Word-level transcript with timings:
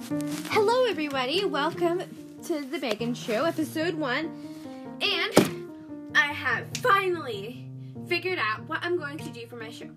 Hello, 0.00 0.86
everybody. 0.86 1.44
Welcome 1.44 2.02
to 2.44 2.62
the 2.62 2.78
Megan 2.78 3.12
Show, 3.12 3.44
episode 3.44 3.94
one. 3.94 4.30
And 5.02 5.68
I 6.14 6.32
have 6.32 6.66
finally 6.78 7.68
figured 8.08 8.38
out 8.38 8.66
what 8.66 8.78
I'm 8.82 8.96
going 8.96 9.18
to 9.18 9.28
do 9.28 9.46
for 9.46 9.56
my 9.56 9.70
show. 9.70 9.90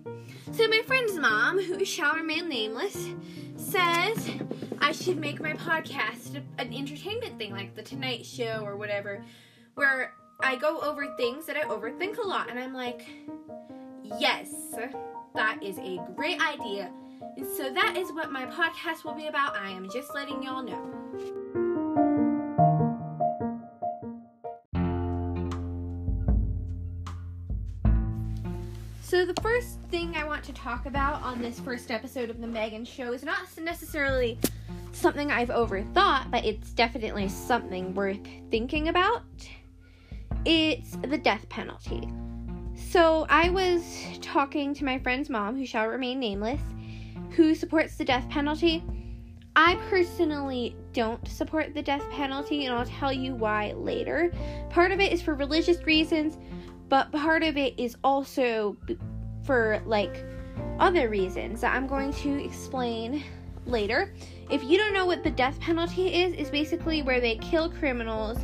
So, 0.52 0.68
my 0.68 0.82
friend's 0.86 1.14
mom, 1.14 1.58
who 1.58 1.82
shall 1.86 2.14
remain 2.14 2.50
nameless, 2.50 3.08
says 3.56 4.30
I 4.78 4.92
should 4.92 5.16
make 5.16 5.40
my 5.40 5.54
podcast 5.54 6.42
an 6.58 6.74
entertainment 6.74 7.38
thing 7.38 7.52
like 7.52 7.74
The 7.74 7.82
Tonight 7.82 8.26
Show 8.26 8.60
or 8.62 8.76
whatever, 8.76 9.24
where 9.74 10.12
I 10.38 10.56
go 10.56 10.80
over 10.80 11.16
things 11.16 11.46
that 11.46 11.56
I 11.56 11.62
overthink 11.62 12.18
a 12.18 12.26
lot. 12.26 12.50
And 12.50 12.58
I'm 12.58 12.74
like, 12.74 13.06
yes, 14.20 14.52
that 15.34 15.62
is 15.62 15.78
a 15.78 15.98
great 16.14 16.42
idea. 16.42 16.92
And 17.36 17.46
so 17.56 17.72
that 17.72 17.96
is 17.96 18.12
what 18.12 18.30
my 18.30 18.46
podcast 18.46 19.04
will 19.04 19.14
be 19.14 19.26
about. 19.26 19.56
I 19.56 19.70
am 19.70 19.88
just 19.90 20.14
letting 20.14 20.42
y'all 20.42 20.62
know. 20.62 20.94
So, 29.14 29.24
the 29.24 29.40
first 29.42 29.78
thing 29.90 30.16
I 30.16 30.24
want 30.24 30.42
to 30.44 30.52
talk 30.52 30.86
about 30.86 31.22
on 31.22 31.40
this 31.40 31.60
first 31.60 31.92
episode 31.92 32.30
of 32.30 32.40
The 32.40 32.48
Megan 32.48 32.84
Show 32.84 33.12
is 33.12 33.22
not 33.22 33.46
necessarily 33.60 34.38
something 34.90 35.30
I've 35.30 35.50
overthought, 35.50 36.32
but 36.32 36.44
it's 36.44 36.72
definitely 36.72 37.28
something 37.28 37.94
worth 37.94 38.18
thinking 38.50 38.88
about. 38.88 39.22
It's 40.44 40.96
the 40.96 41.16
death 41.16 41.48
penalty. 41.48 42.08
So, 42.90 43.26
I 43.28 43.50
was 43.50 43.84
talking 44.20 44.74
to 44.74 44.84
my 44.84 44.98
friend's 44.98 45.30
mom, 45.30 45.56
who 45.56 45.64
shall 45.64 45.86
remain 45.86 46.18
nameless, 46.18 46.60
who 47.36 47.54
supports 47.54 47.96
the 47.96 48.04
death 48.04 48.28
penalty. 48.28 48.84
I 49.56 49.76
personally 49.88 50.76
don't 50.92 51.26
support 51.28 51.74
the 51.74 51.82
death 51.82 52.08
penalty, 52.10 52.66
and 52.66 52.74
I'll 52.74 52.86
tell 52.86 53.12
you 53.12 53.34
why 53.34 53.72
later. 53.72 54.32
Part 54.70 54.90
of 54.90 55.00
it 55.00 55.12
is 55.12 55.22
for 55.22 55.34
religious 55.34 55.82
reasons, 55.84 56.38
but 56.88 57.12
part 57.12 57.42
of 57.42 57.56
it 57.56 57.78
is 57.78 57.96
also 58.02 58.76
for 59.44 59.80
like 59.86 60.24
other 60.78 61.08
reasons 61.08 61.60
that 61.60 61.74
I'm 61.74 61.86
going 61.86 62.12
to 62.14 62.44
explain 62.44 63.22
later. 63.66 64.12
If 64.50 64.64
you 64.64 64.76
don't 64.76 64.92
know 64.92 65.06
what 65.06 65.22
the 65.22 65.30
death 65.30 65.58
penalty 65.60 66.22
is, 66.22 66.34
is 66.34 66.50
basically 66.50 67.02
where 67.02 67.20
they 67.20 67.36
kill 67.36 67.70
criminals 67.70 68.38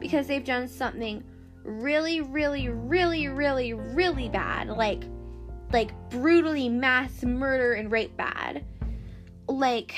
because 0.00 0.26
they've 0.26 0.44
done 0.44 0.66
something 0.68 1.22
really 1.62 2.20
really 2.20 2.68
really 2.68 3.28
really 3.28 3.72
really 3.72 4.28
bad, 4.28 4.68
like 4.68 5.04
like 5.74 5.92
brutally 6.08 6.68
mass 6.68 7.24
murder 7.24 7.72
and 7.72 7.90
rape 7.90 8.16
bad. 8.16 8.64
Like 9.48 9.92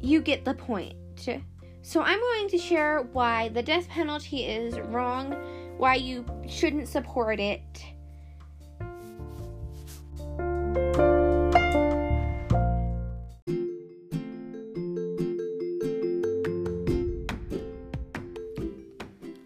you 0.00 0.22
get 0.22 0.46
the 0.46 0.54
point. 0.54 0.96
So 1.82 2.00
I'm 2.00 2.18
going 2.18 2.48
to 2.48 2.56
share 2.56 3.02
why 3.12 3.50
the 3.50 3.62
death 3.62 3.86
penalty 3.90 4.46
is 4.46 4.80
wrong 4.80 5.36
why 5.76 5.96
you 5.96 6.24
shouldn't 6.48 6.88
support 6.88 7.38
it. 7.38 7.60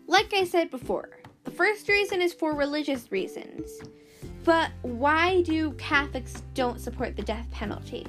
Like 0.07 0.33
I 0.33 0.45
said 0.45 0.71
before, 0.71 1.19
the 1.43 1.51
first 1.51 1.89
reason 1.89 2.23
is 2.23 2.33
for 2.33 2.55
religious 2.55 3.11
reasons. 3.11 3.81
But 4.49 4.71
why 4.81 5.43
do 5.43 5.73
Catholics 5.73 6.43
don't 6.55 6.81
support 6.81 7.17
the 7.17 7.23
death 7.23 7.47
penalty? 7.51 8.07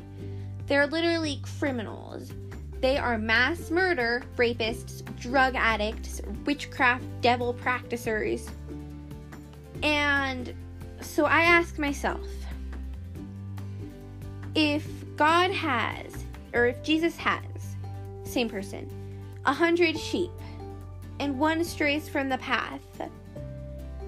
They're 0.67 0.87
literally 0.87 1.41
criminals. 1.59 2.31
They 2.79 2.97
are 2.97 3.17
mass 3.17 3.69
murder, 3.69 4.23
rapists, 4.37 5.03
drug 5.19 5.55
addicts, 5.55 6.21
witchcraft, 6.45 7.03
devil 7.19 7.53
practicers. 7.53 8.49
And 9.83 10.53
so 11.01 11.25
I 11.25 11.41
ask 11.41 11.77
myself 11.77 12.25
if 14.55 14.87
God 15.17 15.51
has, 15.51 16.23
or 16.53 16.67
if 16.67 16.81
Jesus 16.83 17.17
has, 17.17 17.43
same 18.23 18.47
person, 18.47 18.89
a 19.45 19.51
hundred 19.51 19.99
sheep, 19.99 20.31
and 21.19 21.37
one 21.37 21.65
strays 21.65 22.07
from 22.07 22.29
the 22.29 22.37
path, 22.37 22.79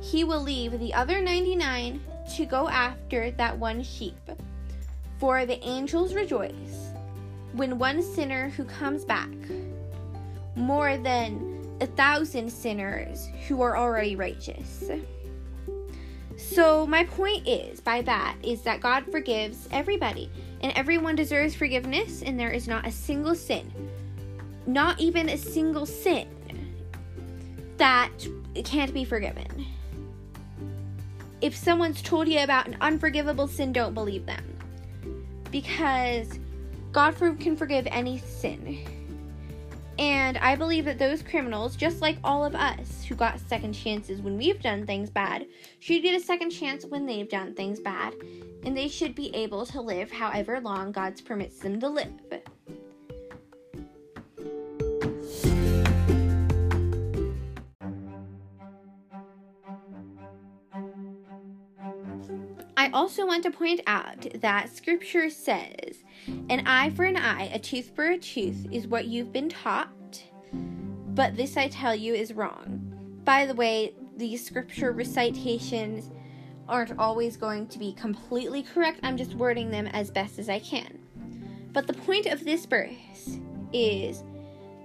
he 0.02 0.24
will 0.24 0.42
leave 0.42 0.78
the 0.80 0.94
other 0.94 1.22
99 1.22 2.02
to 2.36 2.46
go 2.46 2.68
after 2.68 3.32
that 3.32 3.58
one 3.58 3.84
sheep. 3.84 4.18
For 5.20 5.46
the 5.46 5.64
angels 5.64 6.14
rejoice 6.14 6.92
when 7.54 7.78
one 7.78 8.02
sinner 8.02 8.50
who 8.50 8.64
comes 8.64 9.06
back, 9.06 9.30
more 10.56 10.98
than 10.98 11.78
a 11.82 11.86
thousand 11.86 12.50
sinners 12.50 13.30
who 13.48 13.62
are 13.62 13.78
already 13.78 14.16
righteous. 14.16 14.90
So, 16.38 16.88
my 16.88 17.04
point 17.04 17.48
is 17.48 17.80
by 17.80 18.02
that 18.02 18.36
is 18.42 18.64
that 18.64 18.82
God 18.82 19.06
forgives 19.12 19.68
everybody, 19.72 20.32
and 20.62 20.74
everyone 20.76 21.16
deserves 21.16 21.54
forgiveness, 21.54 22.24
and 22.24 22.40
there 22.40 22.52
is 22.52 22.68
not 22.68 22.88
a 22.88 22.92
single 22.92 23.36
sin, 23.36 23.72
not 24.66 25.00
even 25.00 25.30
a 25.30 25.38
single 25.38 25.86
sin, 25.86 26.28
that 27.78 28.10
can't 28.64 28.94
be 28.94 29.04
forgiven. 29.04 29.68
If 31.42 31.56
someone's 31.56 32.02
told 32.02 32.28
you 32.28 32.40
about 32.40 32.68
an 32.68 32.78
unforgivable 32.82 33.48
sin, 33.48 33.74
don't 33.74 33.94
believe 33.94 34.26
them. 34.26 34.44
Because 35.52 36.40
God 36.92 37.16
can 37.16 37.56
forgive 37.56 37.88
any 37.90 38.20
sin. 38.20 38.80
And 39.98 40.38
I 40.38 40.56
believe 40.56 40.86
that 40.86 40.98
those 40.98 41.22
criminals, 41.22 41.76
just 41.76 42.02
like 42.02 42.18
all 42.24 42.46
of 42.46 42.56
us 42.56 43.04
who 43.04 43.16
got 43.16 43.40
second 43.40 43.74
chances 43.74 44.22
when 44.22 44.38
we've 44.38 44.62
done 44.62 44.86
things 44.86 45.10
bad, 45.10 45.46
should 45.80 46.02
get 46.02 46.20
a 46.20 46.24
second 46.24 46.52
chance 46.52 46.86
when 46.86 47.06
they've 47.06 47.30
done 47.30 47.54
things 47.54 47.80
bad. 47.80 48.16
And 48.64 48.76
they 48.76 48.88
should 48.88 49.16
be 49.16 49.36
able 49.36 49.66
to 49.68 49.82
live 49.82 50.12
however 50.12 50.60
long 50.60 50.92
God 50.92 51.20
permits 51.26 51.60
them 51.60 51.80
to 51.80 51.90
live. 51.90 52.42
Also 62.94 63.26
want 63.26 63.44
to 63.44 63.52
point 63.52 63.82
out 63.88 64.28
that 64.42 64.76
scripture 64.76 65.30
says, 65.30 66.04
an 66.50 66.66
eye 66.68 66.90
for 66.92 67.06
an 67.06 67.18
eye, 67.18 67.50
a 67.54 67.60
tooth 67.60 67.92
for 67.96 68.06
a 68.06 68.18
tooth 68.18 68.68
is 68.72 68.88
what 68.88 69.06
you've 69.06 69.34
been 69.34 69.50
taught, 69.50 70.24
but 70.54 71.36
this 71.36 71.58
I 71.58 71.68
tell 71.68 71.96
you 71.96 72.14
is 72.14 72.34
wrong. 72.34 73.22
By 73.24 73.46
the 73.46 73.54
way, 73.54 73.94
these 74.16 74.46
scripture 74.46 74.92
recitations 74.92 76.12
aren't 76.68 76.98
always 77.00 77.38
going 77.38 77.68
to 77.68 77.80
be 77.80 77.94
completely 77.94 78.64
correct, 78.64 79.00
I'm 79.04 79.18
just 79.18 79.34
wording 79.36 79.72
them 79.72 79.88
as 79.88 80.12
best 80.12 80.40
as 80.40 80.50
I 80.50 80.60
can. 80.60 81.00
But 81.74 81.88
the 81.88 81.94
point 81.94 82.26
of 82.26 82.44
this 82.44 82.66
verse 82.66 83.40
is 83.74 84.24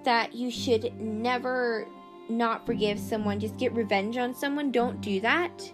that 0.05 0.35
you 0.35 0.51
should 0.51 0.99
never 1.01 1.87
not 2.29 2.67
forgive 2.67 2.99
someone, 2.99 3.41
just 3.41 3.57
get 3.57 3.73
revenge 3.73 4.17
on 4.17 4.35
someone. 4.35 4.73
Don't 4.73 5.01
do 5.01 5.21
that 5.21 5.73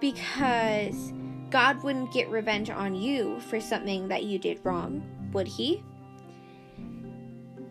because 0.00 1.12
God 1.54 1.84
wouldn't 1.84 2.12
get 2.12 2.28
revenge 2.30 2.68
on 2.68 2.96
you 2.96 3.38
for 3.38 3.60
something 3.60 4.08
that 4.08 4.24
you 4.24 4.40
did 4.40 4.58
wrong, 4.64 5.00
would 5.32 5.46
He? 5.46 5.84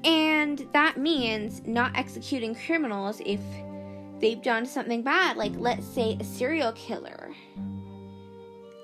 And 0.05 0.65
that 0.71 0.95
means 0.95 1.67
not 1.67 1.91
executing 1.93 2.55
criminals 2.55 3.21
if 3.25 3.41
they've 4.21 4.41
done 4.41 4.65
something 4.65 5.01
bad, 5.01 5.35
like 5.35 5.51
let's 5.57 5.85
say 5.85 6.15
a 6.17 6.23
serial 6.23 6.71
killer. 6.71 7.31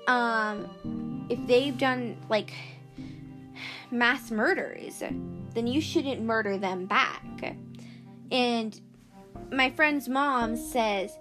Um, 0.06 1.26
if 1.30 1.38
they've 1.46 1.78
done 1.78 2.18
like 2.28 2.52
mass 3.90 4.30
murders, 4.30 5.02
then 5.54 5.66
you 5.66 5.80
shouldn't 5.80 6.20
murder 6.20 6.58
them 6.58 6.84
back. 6.84 7.56
And 8.30 8.78
my 9.50 9.70
friend's 9.70 10.10
mom 10.10 10.56
says 10.56 11.16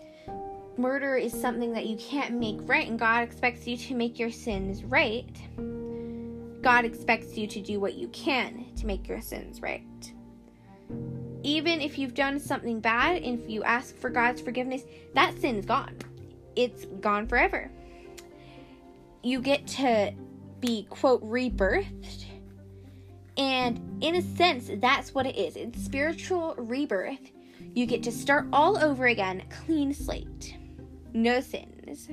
murder 0.79 1.17
is 1.17 1.33
something 1.33 1.73
that 1.73 1.85
you 1.85 1.97
can't 1.97 2.35
make 2.35 2.57
right, 2.61 2.87
and 2.87 2.97
God 2.97 3.23
expects 3.23 3.67
you 3.67 3.75
to 3.77 3.95
make 3.95 4.17
your 4.17 4.31
sins 4.31 4.83
right. 4.83 5.37
God 6.61 6.85
expects 6.85 7.37
you 7.37 7.47
to 7.47 7.61
do 7.61 7.79
what 7.79 7.95
you 7.95 8.07
can 8.09 8.65
to 8.77 8.85
make 8.85 9.07
your 9.07 9.21
sins 9.21 9.61
right. 9.61 9.83
Even 11.43 11.81
if 11.81 11.97
you've 11.97 12.13
done 12.13 12.39
something 12.39 12.79
bad, 12.79 13.21
and 13.21 13.39
if 13.39 13.49
you 13.49 13.63
ask 13.63 13.95
for 13.95 14.09
God's 14.09 14.41
forgiveness, 14.41 14.83
that 15.13 15.39
sin 15.39 15.55
is 15.57 15.65
gone. 15.65 15.95
It's 16.55 16.85
gone 17.01 17.27
forever. 17.27 17.69
You 19.21 19.41
get 19.41 19.67
to 19.67 20.13
be, 20.59 20.87
quote, 20.89 21.23
rebirthed. 21.23 22.25
And 23.37 23.97
in 24.01 24.15
a 24.15 24.21
sense, 24.21 24.69
that's 24.77 25.13
what 25.13 25.25
it 25.25 25.37
is. 25.37 25.55
It's 25.55 25.81
spiritual 25.81 26.55
rebirth. 26.57 27.31
You 27.73 27.85
get 27.85 28.03
to 28.03 28.11
start 28.11 28.47
all 28.51 28.77
over 28.77 29.07
again, 29.07 29.43
clean 29.49 29.93
slate 29.93 30.58
no 31.13 31.39
sins. 31.41 32.09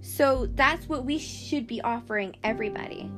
So 0.00 0.46
that's 0.54 0.88
what 0.88 1.04
we 1.04 1.18
should 1.18 1.66
be 1.66 1.80
offering 1.82 2.36
everybody. 2.42 3.10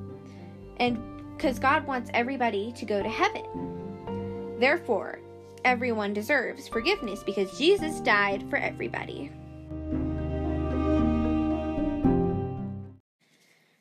And 0.79 0.99
because 1.37 1.59
God 1.59 1.87
wants 1.87 2.11
everybody 2.15 2.73
to 2.73 2.85
go 2.85 3.03
to 3.03 3.09
heaven. 3.09 4.57
Therefore, 4.61 5.19
everyone 5.65 6.13
deserves 6.13 6.69
forgiveness 6.69 7.23
because 7.25 7.59
Jesus 7.59 8.01
died 8.01 8.49
for 8.49 8.57
everybody. 8.57 9.31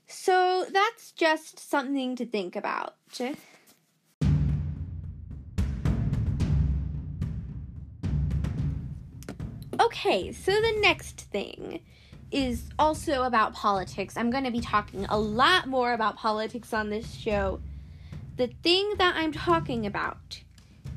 So 0.07 0.65
that's 0.71 1.11
just 1.11 1.69
something 1.69 2.15
to 2.15 2.25
think 2.25 2.55
about. 2.55 2.95
Okay, 9.81 10.31
so 10.31 10.51
the 10.51 10.77
next 10.79 11.21
thing 11.21 11.79
is 12.29 12.65
also 12.77 13.23
about 13.23 13.53
politics. 13.53 14.15
I'm 14.15 14.29
going 14.29 14.43
to 14.43 14.51
be 14.51 14.61
talking 14.61 15.05
a 15.05 15.17
lot 15.17 15.65
more 15.65 15.93
about 15.93 16.17
politics 16.17 16.71
on 16.71 16.91
this 16.91 17.15
show. 17.15 17.59
The 18.37 18.47
thing 18.61 18.93
that 18.99 19.15
I'm 19.15 19.31
talking 19.31 19.87
about 19.87 20.41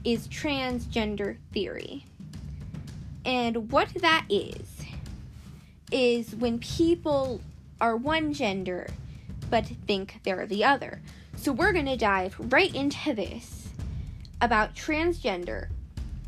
is 0.05 0.29
transgender 0.29 1.39
theory. 1.51 2.05
And 3.25 3.73
what 3.73 3.89
that 4.03 4.27
is, 4.29 4.83
is 5.91 6.35
when 6.35 6.59
people 6.59 7.41
are 7.81 7.97
one 7.97 8.35
gender 8.35 8.89
but 9.49 9.67
think 9.87 10.21
they're 10.25 10.47
the 10.47 10.65
other. 10.65 11.01
So 11.37 11.53
we're 11.53 11.73
going 11.73 11.87
to 11.87 11.97
dive 11.97 12.37
right 12.39 12.75
into 12.75 13.15
this 13.15 13.71
about 14.43 14.75
transgender 14.75 15.69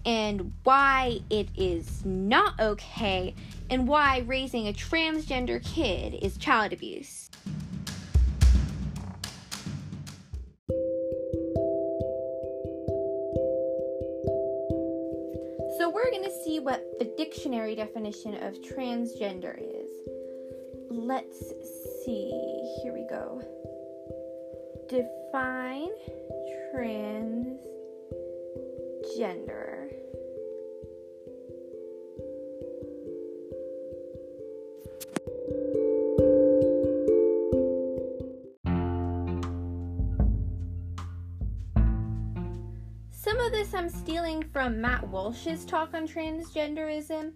and 0.07 0.53
why 0.63 1.19
it 1.29 1.49
is 1.57 2.05
not 2.05 2.59
okay 2.61 3.35
and 3.69 3.89
why 3.89 4.23
raising 4.27 4.69
a 4.69 4.73
transgender 4.73 5.63
kid 5.65 6.15
is 6.23 6.39
child 6.39 6.73
abuse. 6.73 7.29
So, 15.79 15.91
we're 15.91 16.11
going 16.11 16.25
to 16.25 16.33
see 16.45 16.61
what 16.61 16.83
the 16.99 17.13
dictionary 17.19 17.75
definition 17.75 18.35
of 18.37 18.55
transgender 18.63 19.59
is. 19.59 19.91
Let's 20.89 21.39
see. 22.05 22.31
Here 22.83 22.95
we 22.95 23.07
go. 23.11 23.43
Define 24.89 25.91
transgender. 29.07 29.93
Some 43.11 43.41
of 43.41 43.53
this 43.53 43.75
I'm 43.75 43.89
stealing 43.89 44.45
from 44.53 44.81
Matt 44.81 45.07
Walsh's 45.09 45.65
talk 45.65 45.95
on 45.95 46.07
transgenderism. 46.07 47.33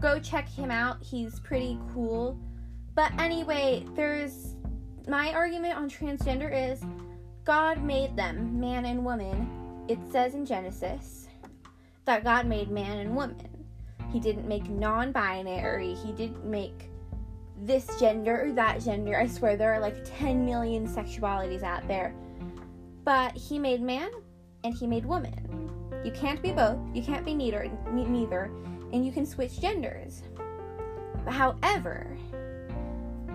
Go 0.00 0.18
check 0.18 0.48
him 0.48 0.70
out, 0.70 1.02
he's 1.02 1.40
pretty 1.40 1.78
cool. 1.92 2.38
But 2.94 3.12
anyway, 3.18 3.84
there's 3.94 4.56
my 5.08 5.32
argument 5.32 5.76
on 5.76 5.88
transgender 5.88 6.50
is 6.52 6.82
God 7.44 7.82
made 7.82 8.16
them, 8.16 8.58
man 8.60 8.84
and 8.84 9.04
woman. 9.04 9.63
It 9.88 9.98
says 10.10 10.34
in 10.34 10.46
Genesis 10.46 11.28
that 12.04 12.24
God 12.24 12.46
made 12.46 12.70
man 12.70 12.98
and 12.98 13.16
woman. 13.16 13.66
He 14.12 14.20
didn't 14.20 14.46
make 14.46 14.68
non 14.68 15.12
binary, 15.12 15.94
He 15.94 16.12
didn't 16.12 16.44
make 16.44 16.90
this 17.56 17.98
gender 17.98 18.46
or 18.46 18.52
that 18.52 18.80
gender. 18.80 19.18
I 19.18 19.26
swear 19.26 19.56
there 19.56 19.74
are 19.74 19.80
like 19.80 19.96
10 20.18 20.44
million 20.44 20.86
sexualities 20.86 21.62
out 21.62 21.86
there. 21.88 22.14
But 23.04 23.36
He 23.36 23.58
made 23.58 23.82
man 23.82 24.10
and 24.64 24.74
he 24.74 24.86
made 24.86 25.04
woman. 25.04 25.70
You 26.04 26.10
can't 26.10 26.42
be 26.42 26.50
both, 26.50 26.78
you 26.94 27.02
can't 27.02 27.24
be 27.24 27.34
neither, 27.34 27.70
neither, 27.92 28.50
and 28.92 29.04
you 29.06 29.12
can 29.12 29.24
switch 29.24 29.60
genders. 29.60 30.22
However, 31.28 32.16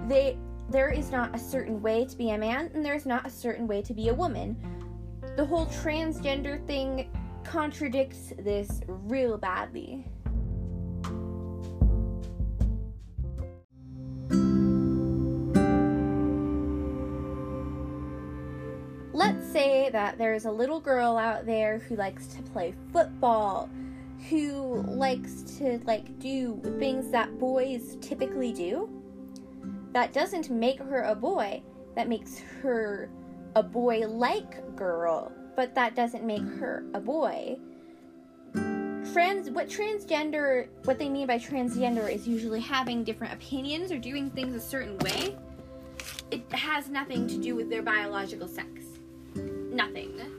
they 0.08 0.38
there 0.70 0.90
is 0.90 1.10
not 1.12 1.34
a 1.34 1.40
certain 1.40 1.82
way 1.82 2.06
to 2.06 2.16
be 2.16 2.30
a 2.30 2.38
man 2.38 2.70
and 2.76 2.86
there's 2.86 3.08
not 3.08 3.26
a 3.26 3.30
certain 3.30 3.66
way 3.66 3.82
to 3.82 3.94
be 3.94 4.10
a 4.10 4.14
woman. 4.14 4.56
The 5.40 5.46
whole 5.46 5.68
transgender 5.68 6.62
thing 6.68 7.10
contradicts 7.46 8.34
this 8.40 8.82
real 8.88 9.38
badly. 9.38 10.06
let's 19.14 19.50
say 19.50 19.90
that 19.92 20.18
there's 20.18 20.44
a 20.44 20.52
little 20.52 20.82
girl 20.82 21.18
out 21.18 21.46
there 21.46 21.80
who 21.80 21.96
likes 21.96 22.28
to 22.28 22.42
play 22.42 22.74
football, 22.92 23.70
who 24.30 24.84
likes 24.88 25.44
to 25.60 25.80
like 25.86 26.20
do 26.20 26.60
things 26.80 27.12
that 27.12 27.40
boys 27.40 27.96
typically 28.02 28.52
do. 28.52 28.90
That 29.94 30.12
doesn't 30.12 30.50
make 30.50 30.80
her 30.80 31.04
a 31.04 31.16
boy. 31.16 31.64
That 31.96 32.10
makes 32.10 32.40
her 32.62 33.10
a 33.56 33.64
boy 33.64 34.08
like 34.08 34.76
girl, 34.76 35.32
but 35.56 35.76
that 35.76 35.96
doesn't 35.96 36.24
make 36.24 36.42
her 36.60 36.84
a 36.94 37.00
boy. 37.00 37.58
Trans 39.14 39.50
what 39.50 39.68
transgender 39.68 40.68
what 40.84 41.00
they 41.00 41.10
mean 41.10 41.28
by 41.28 41.40
transgender 41.40 42.12
is 42.12 42.28
usually 42.28 42.62
having 42.62 43.04
different 43.04 43.34
opinions 43.34 43.92
or 43.92 43.98
doing 43.98 44.30
things 44.30 44.56
a 44.56 44.60
certain 44.60 44.98
way. 45.00 45.36
It 46.32 46.44
has 46.52 46.90
nothing 46.90 47.28
to 47.28 47.38
do 47.38 47.56
with 47.56 47.70
their 47.70 47.82
biological 47.82 48.48
sex 48.48 48.70
nothing. 49.80 50.39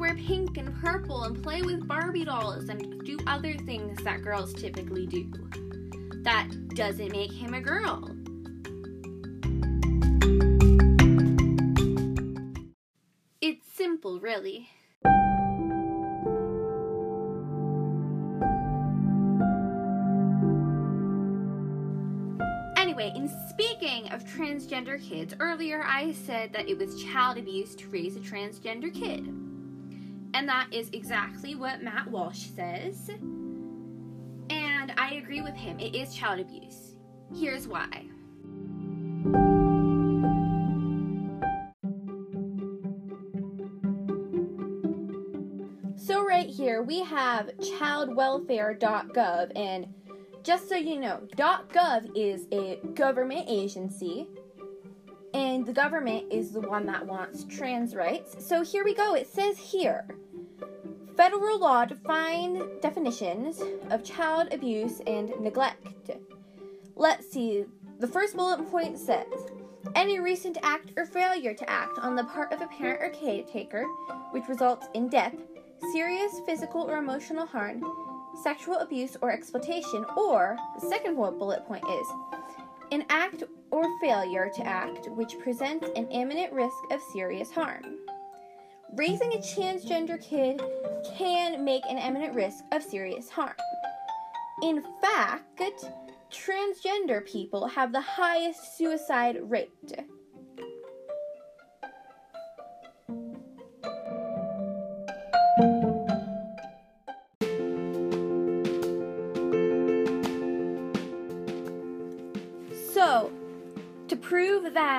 Wear 0.00 0.14
pink 0.14 0.56
and 0.56 0.74
purple 0.80 1.24
and 1.24 1.42
play 1.42 1.60
with 1.60 1.86
Barbie 1.86 2.24
dolls 2.24 2.70
and 2.70 3.04
do 3.04 3.18
other 3.26 3.52
things 3.66 4.02
that 4.02 4.22
girls 4.22 4.54
typically 4.54 5.06
do. 5.06 5.30
That 6.22 6.48
doesn't 6.74 7.12
make 7.12 7.30
him 7.30 7.52
a 7.52 7.60
girl. 7.60 8.10
It's 13.42 13.66
simple, 13.74 14.20
really. 14.20 14.70
Anyway, 22.78 23.12
in 23.14 23.30
speaking 23.50 24.10
of 24.12 24.24
transgender 24.24 24.98
kids, 25.06 25.34
earlier 25.40 25.82
I 25.84 26.12
said 26.12 26.54
that 26.54 26.70
it 26.70 26.78
was 26.78 27.02
child 27.04 27.36
abuse 27.36 27.74
to 27.74 27.88
raise 27.88 28.16
a 28.16 28.20
transgender 28.20 28.92
kid. 28.92 29.39
And 30.34 30.48
that 30.48 30.68
is 30.72 30.90
exactly 30.92 31.54
what 31.54 31.82
Matt 31.82 32.10
Walsh 32.10 32.46
says. 32.54 33.10
And 34.50 34.92
I 34.96 35.14
agree 35.22 35.42
with 35.42 35.54
him. 35.54 35.78
It 35.78 35.94
is 35.94 36.14
child 36.14 36.40
abuse. 36.40 36.96
Here's 37.34 37.68
why. 37.68 38.06
So, 45.96 46.24
right 46.24 46.48
here, 46.48 46.82
we 46.82 47.04
have 47.04 47.50
childwelfare.gov 47.58 49.52
and 49.56 49.86
just 50.42 50.68
so 50.68 50.74
you 50.74 50.98
know, 50.98 51.20
.gov 51.36 52.10
is 52.16 52.46
a 52.50 52.80
government 52.94 53.44
agency, 53.48 54.26
and 55.34 55.64
the 55.64 55.72
government 55.72 56.32
is 56.32 56.52
the 56.52 56.60
one 56.60 56.86
that 56.86 57.06
wants 57.06 57.44
trans 57.44 57.94
rights. 57.94 58.44
So 58.44 58.62
here 58.62 58.84
we 58.84 58.94
go. 58.94 59.14
It 59.14 59.26
says 59.26 59.58
here, 59.58 60.06
federal 61.16 61.58
law 61.58 61.84
define 61.84 62.62
definitions 62.80 63.62
of 63.90 64.04
child 64.04 64.48
abuse 64.52 65.00
and 65.06 65.32
neglect. 65.40 66.10
Let's 66.96 67.30
see. 67.30 67.64
The 67.98 68.08
first 68.08 68.36
bullet 68.36 68.68
point 68.70 68.98
says, 68.98 69.26
any 69.94 70.20
recent 70.20 70.58
act 70.62 70.92
or 70.96 71.06
failure 71.06 71.54
to 71.54 71.70
act 71.70 71.98
on 71.98 72.14
the 72.14 72.24
part 72.24 72.52
of 72.52 72.60
a 72.60 72.66
parent 72.66 73.02
or 73.02 73.10
caretaker 73.10 73.84
which 74.32 74.48
results 74.48 74.86
in 74.94 75.08
death, 75.08 75.34
serious 75.92 76.40
physical 76.46 76.82
or 76.82 76.98
emotional 76.98 77.46
harm, 77.46 77.82
sexual 78.42 78.76
abuse 78.76 79.16
or 79.22 79.30
exploitation, 79.32 80.04
or 80.16 80.56
the 80.80 80.86
second 80.86 81.16
bullet 81.16 81.66
point 81.66 81.84
is 81.90 82.06
an 82.92 83.04
act 83.08 83.44
or 83.70 83.84
failure 84.00 84.50
to 84.54 84.66
act 84.66 85.08
which 85.10 85.38
presents 85.38 85.86
an 85.96 86.08
imminent 86.08 86.52
risk 86.52 86.76
of 86.90 87.00
serious 87.12 87.50
harm. 87.50 87.84
Raising 88.96 89.32
a 89.32 89.38
transgender 89.38 90.20
kid 90.20 90.60
can 91.16 91.64
make 91.64 91.84
an 91.88 91.98
imminent 91.98 92.34
risk 92.34 92.64
of 92.72 92.82
serious 92.82 93.30
harm. 93.30 93.54
In 94.62 94.82
fact, 95.00 95.62
transgender 96.30 97.24
people 97.24 97.66
have 97.68 97.92
the 97.92 98.00
highest 98.00 98.76
suicide 98.76 99.38
rate. 99.42 99.70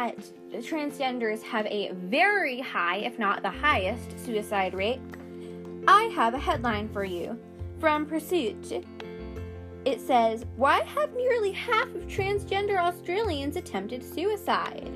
That 0.08 0.64
transgenders 0.64 1.42
have 1.44 1.66
a 1.68 1.92
very 1.94 2.60
high, 2.60 2.98
if 2.98 3.20
not 3.20 3.42
the 3.42 3.50
highest, 3.50 4.18
suicide 4.26 4.74
rate, 4.74 5.02
I 5.88 6.04
have 6.16 6.34
a 6.34 6.40
headline 6.40 6.90
for 6.90 7.04
you 7.04 7.38
from 7.80 8.06
Pursuit. 8.06 8.86
It 9.86 10.00
says, 10.00 10.46
Why 10.56 10.82
have 10.82 11.14
nearly 11.16 11.52
half 11.52 11.88
of 11.96 12.08
transgender 12.08 12.78
Australians 12.78 13.56
attempted 13.56 14.04
suicide? 14.04 14.92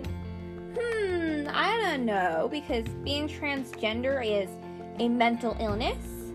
Hmm, 0.78 1.48
I 1.52 1.80
don't 1.82 2.06
know, 2.06 2.48
because 2.52 2.88
being 3.04 3.28
transgender 3.28 4.24
is 4.24 4.50
a 5.00 5.08
mental 5.08 5.56
illness, 5.60 6.32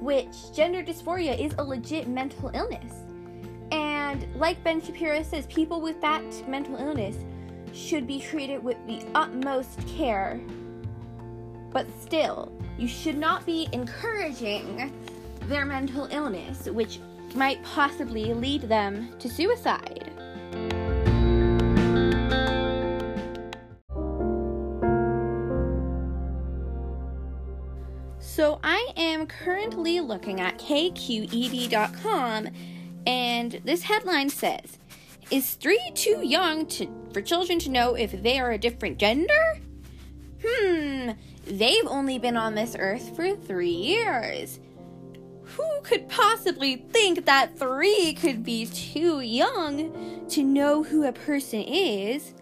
which 0.00 0.52
gender 0.54 0.82
dysphoria 0.82 1.38
is 1.38 1.54
a 1.58 1.64
legit 1.64 2.08
mental 2.08 2.50
illness. 2.54 2.92
And 3.72 4.26
like 4.36 4.62
Ben 4.62 4.80
Shapiro 4.80 5.22
says, 5.22 5.46
people 5.46 5.80
with 5.80 6.00
that 6.00 6.22
mental 6.48 6.76
illness 6.76 7.16
should 7.76 8.06
be 8.06 8.18
treated 8.18 8.62
with 8.64 8.76
the 8.86 9.02
utmost 9.14 9.86
care. 9.86 10.40
But 11.72 11.86
still, 12.00 12.52
you 12.78 12.88
should 12.88 13.18
not 13.18 13.44
be 13.44 13.68
encouraging 13.72 14.92
their 15.42 15.64
mental 15.64 16.08
illness, 16.10 16.66
which 16.66 16.98
might 17.34 17.62
possibly 17.62 18.32
lead 18.32 18.62
them 18.62 19.10
to 19.18 19.28
suicide. 19.28 20.10
So, 28.18 28.58
I 28.62 28.92
am 28.96 29.26
currently 29.26 30.00
looking 30.00 30.40
at 30.40 30.58
kqed.com, 30.58 32.48
and 33.06 33.60
this 33.64 33.82
headline 33.82 34.28
says 34.28 34.78
Is 35.30 35.54
three 35.54 35.90
too 35.94 36.24
young 36.24 36.66
to, 36.66 36.88
for 37.12 37.20
children 37.20 37.58
to 37.60 37.70
know 37.70 37.94
if 37.94 38.22
they 38.22 38.38
are 38.38 38.52
a 38.52 38.58
different 38.58 38.98
gender? 38.98 39.58
Hmm, 40.44 41.10
they've 41.46 41.86
only 41.86 42.18
been 42.18 42.36
on 42.36 42.54
this 42.54 42.76
earth 42.78 43.16
for 43.16 43.34
three 43.34 43.70
years 43.70 44.60
who 45.46 45.80
could 45.82 46.08
possibly 46.08 46.76
think 46.76 47.24
that 47.24 47.58
three 47.58 48.14
could 48.14 48.44
be 48.44 48.66
too 48.66 49.20
young 49.20 50.26
to 50.28 50.42
know 50.42 50.82
who 50.82 51.04
a 51.04 51.12
person 51.12 51.60
is? 51.60 52.34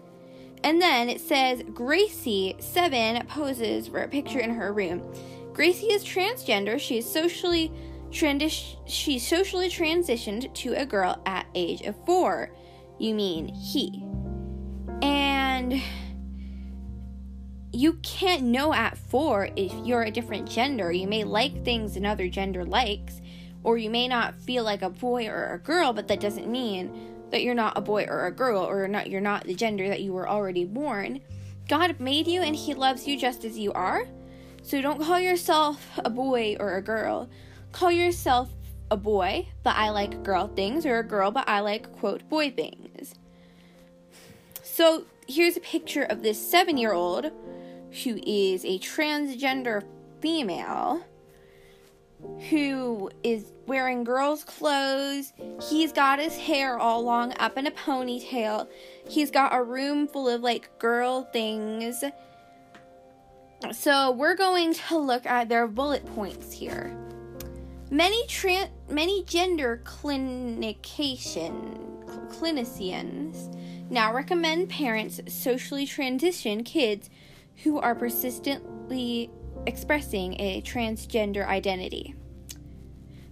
And 0.63 0.81
then 0.81 1.09
it 1.09 1.21
says 1.21 1.61
Gracie, 1.73 2.55
seven, 2.59 3.25
poses 3.27 3.87
for 3.87 4.01
a 4.01 4.07
picture 4.07 4.39
in 4.39 4.49
her 4.49 4.73
room. 4.73 5.03
Gracie 5.53 5.87
is 5.87 6.03
transgender. 6.03 6.79
She 6.79 6.97
is 6.97 7.11
socially 7.11 7.71
transi- 8.09 8.75
she 8.87 9.19
socially 9.19 9.69
transitioned 9.69 10.53
to 10.55 10.73
a 10.73 10.85
girl 10.85 11.21
at 11.25 11.45
age 11.53 11.81
of 11.81 11.95
four. 12.05 12.51
You 12.99 13.13
mean 13.13 13.47
he. 13.53 14.03
And 15.01 15.81
you 17.71 17.93
can't 18.03 18.43
know 18.43 18.73
at 18.73 18.97
four 18.97 19.49
if 19.55 19.73
you're 19.85 20.03
a 20.03 20.11
different 20.11 20.49
gender. 20.49 20.91
You 20.91 21.07
may 21.07 21.23
like 21.23 21.65
things 21.65 21.97
another 21.97 22.29
gender 22.29 22.63
likes, 22.63 23.21
or 23.63 23.77
you 23.77 23.89
may 23.89 24.07
not 24.07 24.35
feel 24.35 24.63
like 24.63 24.81
a 24.81 24.89
boy 24.89 25.27
or 25.27 25.53
a 25.53 25.59
girl, 25.59 25.91
but 25.91 26.07
that 26.07 26.21
doesn't 26.21 26.49
mean 26.49 27.11
that 27.31 27.43
you're 27.43 27.53
not 27.53 27.77
a 27.77 27.81
boy 27.81 28.05
or 28.07 28.27
a 28.27 28.31
girl, 28.31 28.61
or 28.61 28.87
not 28.87 29.09
you're 29.09 29.19
not 29.19 29.43
the 29.43 29.55
gender 29.55 29.89
that 29.89 30.01
you 30.01 30.13
were 30.13 30.29
already 30.29 30.63
born. 30.63 31.19
God 31.67 31.99
made 31.99 32.27
you 32.27 32.41
and 32.41 32.55
He 32.55 32.73
loves 32.73 33.07
you 33.07 33.19
just 33.19 33.43
as 33.43 33.57
you 33.57 33.73
are. 33.73 34.07
So 34.61 34.81
don't 34.81 35.01
call 35.01 35.19
yourself 35.19 35.85
a 35.97 36.09
boy 36.09 36.55
or 36.59 36.77
a 36.77 36.81
girl. 36.81 37.29
Call 37.71 37.91
yourself 37.91 38.49
a 38.91 38.97
boy, 38.97 39.47
but 39.63 39.75
I 39.75 39.89
like 39.89 40.23
girl 40.23 40.47
things, 40.47 40.85
or 40.85 40.99
a 40.99 41.03
girl, 41.03 41.31
but 41.31 41.47
I 41.47 41.59
like, 41.59 41.91
quote, 41.99 42.27
boy 42.29 42.51
things. 42.51 43.15
So 44.63 45.05
here's 45.27 45.57
a 45.57 45.61
picture 45.61 46.03
of 46.03 46.21
this 46.21 46.39
seven 46.39 46.77
year 46.77 46.93
old 46.93 47.31
who 48.03 48.19
is 48.25 48.65
a 48.65 48.79
transgender 48.79 49.83
female 50.21 51.03
who 52.49 53.09
is 53.23 53.51
wearing 53.67 54.03
girls' 54.03 54.43
clothes. 54.43 55.33
He's 55.69 55.91
got 55.91 56.19
his 56.19 56.37
hair 56.37 56.77
all 56.77 57.03
long 57.03 57.33
up 57.39 57.57
in 57.57 57.67
a 57.67 57.71
ponytail. 57.71 58.67
He's 59.07 59.31
got 59.31 59.55
a 59.55 59.63
room 59.63 60.07
full 60.07 60.29
of 60.29 60.41
like 60.41 60.77
girl 60.79 61.23
things. 61.23 62.03
So 63.71 64.11
we're 64.11 64.35
going 64.35 64.73
to 64.73 64.97
look 64.97 65.25
at 65.25 65.49
their 65.49 65.67
bullet 65.67 66.05
points 66.13 66.51
here. 66.51 66.95
Many 67.89 68.25
tran- 68.27 68.69
many 68.89 69.23
gender 69.23 69.81
clinication 69.83 71.81
clinicians 72.29 73.53
now 73.89 74.13
recommend 74.13 74.69
parents 74.69 75.19
socially 75.27 75.85
transition 75.85 76.63
kids 76.63 77.09
who 77.63 77.79
are 77.79 77.95
persistently 77.95 79.29
expressing 79.65 80.39
a 80.39 80.61
transgender 80.61 81.47
identity. 81.47 82.15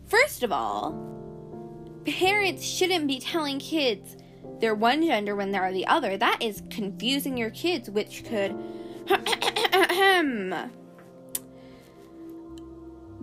First 0.06 0.44
of 0.44 0.52
all, 0.52 0.96
parents 2.06 2.64
shouldn't 2.64 3.08
be 3.08 3.20
telling 3.20 3.60
kids 3.60 4.18
they're 4.60 4.76
one 4.76 5.06
gender 5.06 5.36
when 5.36 5.52
they're 5.52 5.72
the 5.72 5.88
other. 5.88 6.18
That 6.18 6.38
is 6.42 6.64
confusing 6.70 7.38
your 7.38 7.50
kids, 7.50 7.90
which 7.90 8.24
could 8.26 8.56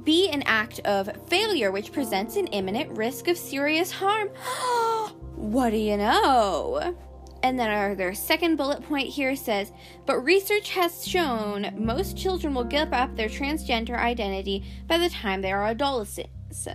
be 0.04 0.28
an 0.28 0.42
act 0.46 0.80
of 0.80 1.10
failure, 1.28 1.70
which 1.70 1.92
presents 1.92 2.36
an 2.36 2.46
imminent 2.48 2.90
risk 2.96 3.28
of 3.28 3.36
serious 3.36 3.90
harm. 3.90 4.28
what 5.36 5.70
do 5.70 5.76
you 5.76 5.96
know? 5.96 6.96
And 7.42 7.58
then 7.58 7.70
our 7.70 7.94
their 7.94 8.14
second 8.14 8.56
bullet 8.56 8.82
point 8.82 9.08
here 9.08 9.34
says, 9.34 9.72
but 10.04 10.20
research 10.20 10.70
has 10.70 11.06
shown 11.06 11.74
most 11.76 12.16
children 12.16 12.54
will 12.54 12.64
give 12.64 12.92
up 12.92 13.16
their 13.16 13.28
transgender 13.28 13.98
identity 13.98 14.64
by 14.86 14.98
the 14.98 15.08
time 15.08 15.40
they 15.40 15.52
are 15.52 15.64
adolescents. 15.64 16.68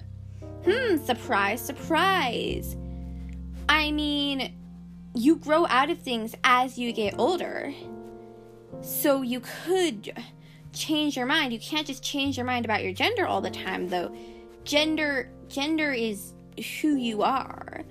Hmm, 0.66 0.98
surprise, 0.98 1.62
surprise. 1.62 2.76
I 3.70 3.92
mean, 3.92 4.56
you 5.14 5.36
grow 5.36 5.68
out 5.68 5.92
of 5.92 6.00
things 6.00 6.36
as 6.44 6.78
you 6.78 6.92
get 6.92 7.20
older. 7.20 7.74
So 8.82 9.22
you 9.22 9.42
could 9.42 10.14
change 10.76 11.18
your 11.18 11.26
mind. 11.26 11.54
You 11.54 11.60
can't 11.60 11.88
just 11.88 12.04
change 12.04 12.38
your 12.38 12.46
mind 12.46 12.66
about 12.66 12.84
your 12.84 12.94
gender 12.94 13.26
all 13.26 13.42
the 13.42 13.50
time 13.50 13.90
though. 13.90 14.16
Gender 14.64 15.30
gender 15.48 15.92
is 15.92 16.34
who 16.82 16.96
you 16.96 17.22
are, 17.24 17.84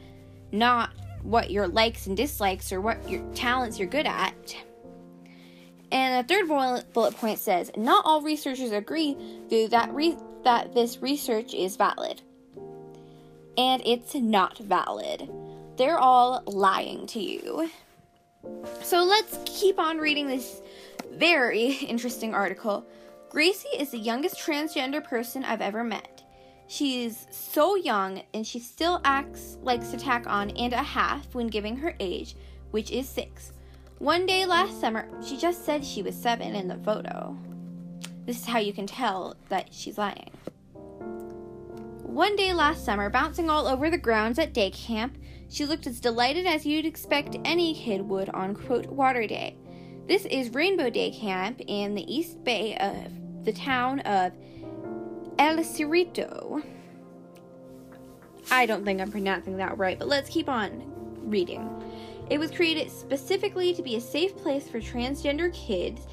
not 0.52 0.90
what 1.22 1.50
your 1.50 1.66
likes 1.68 2.06
and 2.06 2.16
dislikes 2.16 2.72
or 2.72 2.80
what 2.80 3.08
your 3.08 3.22
talents 3.34 3.78
you're 3.78 3.88
good 3.88 4.06
at. 4.06 4.56
And 5.90 6.24
the 6.24 6.34
third 6.34 6.48
bullet 6.92 7.16
point 7.16 7.38
says, 7.38 7.70
not 7.76 8.04
all 8.04 8.20
researchers 8.20 8.72
agree 8.72 9.16
that 9.70 9.92
re- 9.92 10.18
that 10.42 10.74
this 10.74 10.98
research 11.00 11.54
is 11.54 11.76
valid. 11.76 12.20
And 13.56 13.80
it's 13.86 14.14
not 14.14 14.58
valid. 14.58 15.30
They're 15.76 15.98
all 15.98 16.42
lying 16.46 17.06
to 17.08 17.20
you. 17.20 17.70
So 18.82 19.02
let's 19.02 19.38
keep 19.44 19.78
on 19.78 19.98
reading 19.98 20.28
this 20.28 20.62
very 21.12 21.72
interesting 21.88 22.34
article. 22.34 22.86
Gracie 23.28 23.76
is 23.76 23.90
the 23.90 23.98
youngest 23.98 24.38
transgender 24.38 25.02
person 25.02 25.44
I've 25.44 25.60
ever 25.60 25.82
met. 25.82 26.22
She's 26.66 27.26
so 27.30 27.76
young 27.76 28.22
and 28.32 28.46
she 28.46 28.58
still 28.58 29.00
acts 29.04 29.58
likes 29.62 29.88
to 29.90 29.96
tack 29.96 30.26
on 30.26 30.50
and 30.50 30.72
a 30.72 30.82
half 30.82 31.34
when 31.34 31.48
giving 31.48 31.76
her 31.76 31.94
age, 32.00 32.36
which 32.70 32.90
is 32.90 33.08
six. 33.08 33.52
One 33.98 34.26
day 34.26 34.44
last 34.46 34.80
summer, 34.80 35.08
she 35.24 35.36
just 35.36 35.64
said 35.64 35.84
she 35.84 36.02
was 36.02 36.14
seven 36.14 36.54
in 36.54 36.68
the 36.68 36.76
photo. 36.78 37.36
This 38.26 38.40
is 38.40 38.46
how 38.46 38.58
you 38.58 38.72
can 38.72 38.86
tell 38.86 39.36
that 39.48 39.72
she's 39.72 39.98
lying. 39.98 40.30
One 42.02 42.36
day 42.36 42.52
last 42.52 42.84
summer, 42.84 43.10
bouncing 43.10 43.50
all 43.50 43.66
over 43.66 43.90
the 43.90 43.98
grounds 43.98 44.38
at 44.38 44.54
day 44.54 44.70
camp, 44.70 45.18
she 45.48 45.64
looked 45.66 45.86
as 45.86 46.00
delighted 46.00 46.46
as 46.46 46.66
you'd 46.66 46.86
expect 46.86 47.36
any 47.44 47.74
kid 47.74 48.02
would 48.02 48.28
on 48.30 48.54
quote 48.54 48.86
water 48.86 49.26
day. 49.26 49.56
This 50.06 50.24
is 50.26 50.52
Rainbow 50.52 50.90
Day 50.90 51.10
Camp 51.10 51.60
in 51.66 51.94
the 51.94 52.14
East 52.14 52.44
Bay 52.44 52.76
of 52.76 53.44
the 53.44 53.52
town 53.52 54.00
of 54.00 54.32
El 55.38 55.56
Cerrito. 55.58 56.62
I 58.50 58.66
don't 58.66 58.84
think 58.84 59.00
I'm 59.00 59.10
pronouncing 59.10 59.56
that 59.56 59.78
right, 59.78 59.98
but 59.98 60.08
let's 60.08 60.28
keep 60.28 60.48
on 60.48 60.82
reading. 61.24 61.70
It 62.30 62.38
was 62.38 62.50
created 62.50 62.90
specifically 62.90 63.74
to 63.74 63.82
be 63.82 63.96
a 63.96 64.00
safe 64.00 64.36
place 64.36 64.68
for 64.68 64.80
transgender 64.80 65.52
kids, 65.52 66.06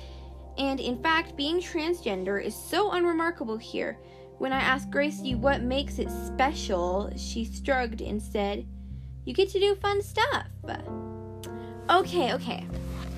and 0.57 0.79
in 0.79 1.01
fact, 1.01 1.37
being 1.37 1.59
transgender 1.59 2.43
is 2.43 2.55
so 2.55 2.91
unremarkable 2.91 3.57
here. 3.57 3.97
When 4.37 4.51
I 4.51 4.59
asked 4.59 4.89
Gracie 4.89 5.35
what 5.35 5.61
makes 5.61 5.99
it 5.99 6.09
special, 6.09 7.11
she 7.15 7.45
shrugged 7.45 8.01
and 8.01 8.21
said, 8.21 8.65
You 9.25 9.33
get 9.33 9.49
to 9.49 9.59
do 9.59 9.75
fun 9.75 10.01
stuff. 10.01 10.47
Okay, 11.89 12.33
okay. 12.33 12.67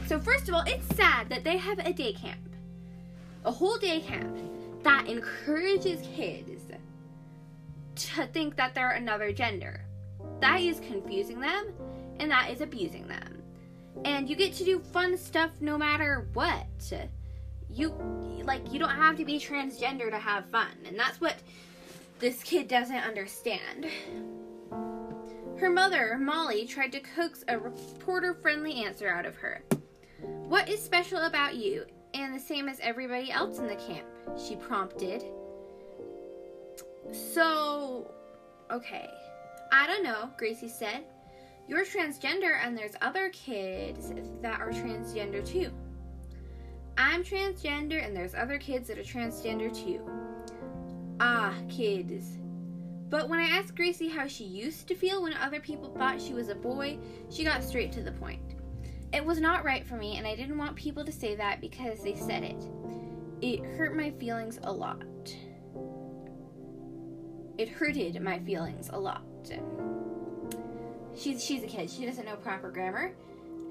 So, 0.07 0.19
first 0.19 0.50
of 0.50 0.55
all, 0.55 0.63
it's 0.65 0.95
sad 0.95 1.29
that 1.29 1.43
they 1.43 1.57
have 1.57 1.79
a 1.79 1.93
day 1.93 2.13
camp, 2.13 2.50
a 3.45 3.51
whole 3.51 3.77
day 3.77 4.01
camp 4.01 4.38
that 4.83 5.07
encourages 5.07 6.05
kids 6.15 6.62
to 7.95 8.25
think 8.27 8.55
that 8.55 8.74
they're 8.74 8.91
another 8.91 9.31
gender. 9.31 9.86
That 10.41 10.60
is 10.60 10.79
confusing 10.79 11.39
them 11.39 11.67
and 12.19 12.29
that 12.31 12.50
is 12.50 12.62
abusing 12.62 13.07
them. 13.07 13.41
And 14.05 14.29
you 14.29 14.36
get 14.36 14.53
to 14.55 14.65
do 14.65 14.79
fun 14.79 15.17
stuff 15.17 15.51
no 15.62 15.77
matter 15.77 16.27
what. 16.33 16.67
You 17.69 17.89
like 18.43 18.72
you 18.72 18.79
don't 18.79 18.89
have 18.89 19.17
to 19.17 19.25
be 19.25 19.39
transgender 19.39 20.10
to 20.10 20.17
have 20.17 20.45
fun. 20.50 20.72
And 20.86 21.00
that's 21.00 21.22
what 21.22 21.36
this 22.19 22.43
kid 22.43 22.67
doesn't 22.67 22.95
understand. 22.95 23.88
Her 25.63 25.70
mother, 25.70 26.17
Molly, 26.20 26.67
tried 26.67 26.91
to 26.91 27.00
coax 27.00 27.46
a 27.48 27.58
reporter 27.58 28.34
friendly 28.34 28.84
answer 28.84 29.08
out 29.08 29.25
of 29.25 29.38
her. 29.38 29.63
What 30.20 30.67
is 30.67 30.84
special 30.84 31.20
about 31.20 31.55
you 31.55 31.86
and 32.13 32.36
the 32.36 32.39
same 32.39 32.67
as 32.67 32.82
everybody 32.82 33.32
else 33.32 33.60
in 33.60 33.67
the 33.67 33.77
camp? 33.77 34.05
She 34.38 34.58
prompted. 34.58 35.24
So, 37.13 38.12
okay. 38.70 39.10
I 39.72 39.88
don't 39.88 40.03
know, 40.03 40.32
Gracie 40.36 40.67
said. 40.67 41.05
You're 41.70 41.86
transgender, 41.86 42.60
and 42.62 42.77
there's 42.77 42.98
other 43.01 43.29
kids 43.29 44.12
that 44.41 44.60
are 44.60 44.72
transgender 44.72 45.48
too. 45.48 45.72
I'm 46.98 47.24
transgender, 47.24 48.05
and 48.05 48.13
there's 48.13 48.36
other 48.36 48.58
kids 48.58 48.89
that 48.89 48.98
are 48.98 49.01
transgender 49.01 49.74
too. 49.74 50.01
Ah, 51.22 51.53
kids. 51.70 52.38
But 53.13 53.29
when 53.29 53.39
I 53.39 53.43
asked 53.43 53.75
Gracie 53.75 54.10
how 54.10 54.25
she 54.25 54.43
used 54.43 54.88
to 54.88 54.96
feel 54.96 55.22
when 55.22 55.36
other 55.36 55.60
people 55.60 55.91
thought 55.91 56.20
she 56.20 56.34
was 56.34 56.50
a 56.50 56.55
boy, 56.55 56.98
she 57.29 57.43
got 57.43 57.63
straight 57.63 57.91
to 57.91 58.01
the 58.01 58.12
point. 58.12 58.55
It 59.13 59.24
was 59.24 59.39
not 59.39 59.63
right 59.63 59.86
for 59.86 59.98
me, 59.98 60.17
and 60.17 60.25
I 60.25 60.36
didn't 60.36 60.58
want 60.58 60.75
people 60.75 61.05
to 61.05 61.12
say 61.12 61.36
that 61.36 61.62
because 61.62 62.01
they 62.01 62.15
said 62.15 62.41
it. 62.41 62.65
It 63.39 63.63
hurt 63.77 63.96
my 63.96 64.10
feelings 64.10 64.60
a 64.63 64.74
lot. 64.74 65.05
It 67.60 67.70
hurted 67.70 68.20
my 68.20 68.39
feelings 68.39 68.89
a 68.91 69.00
lot. 69.00 69.22
She's 71.15 71.46
she's 71.46 71.62
a 71.62 71.67
kid. 71.67 71.91
She 71.91 72.08
doesn't 72.08 72.25
know 72.25 72.38
proper 72.38 72.72
grammar. 72.72 73.13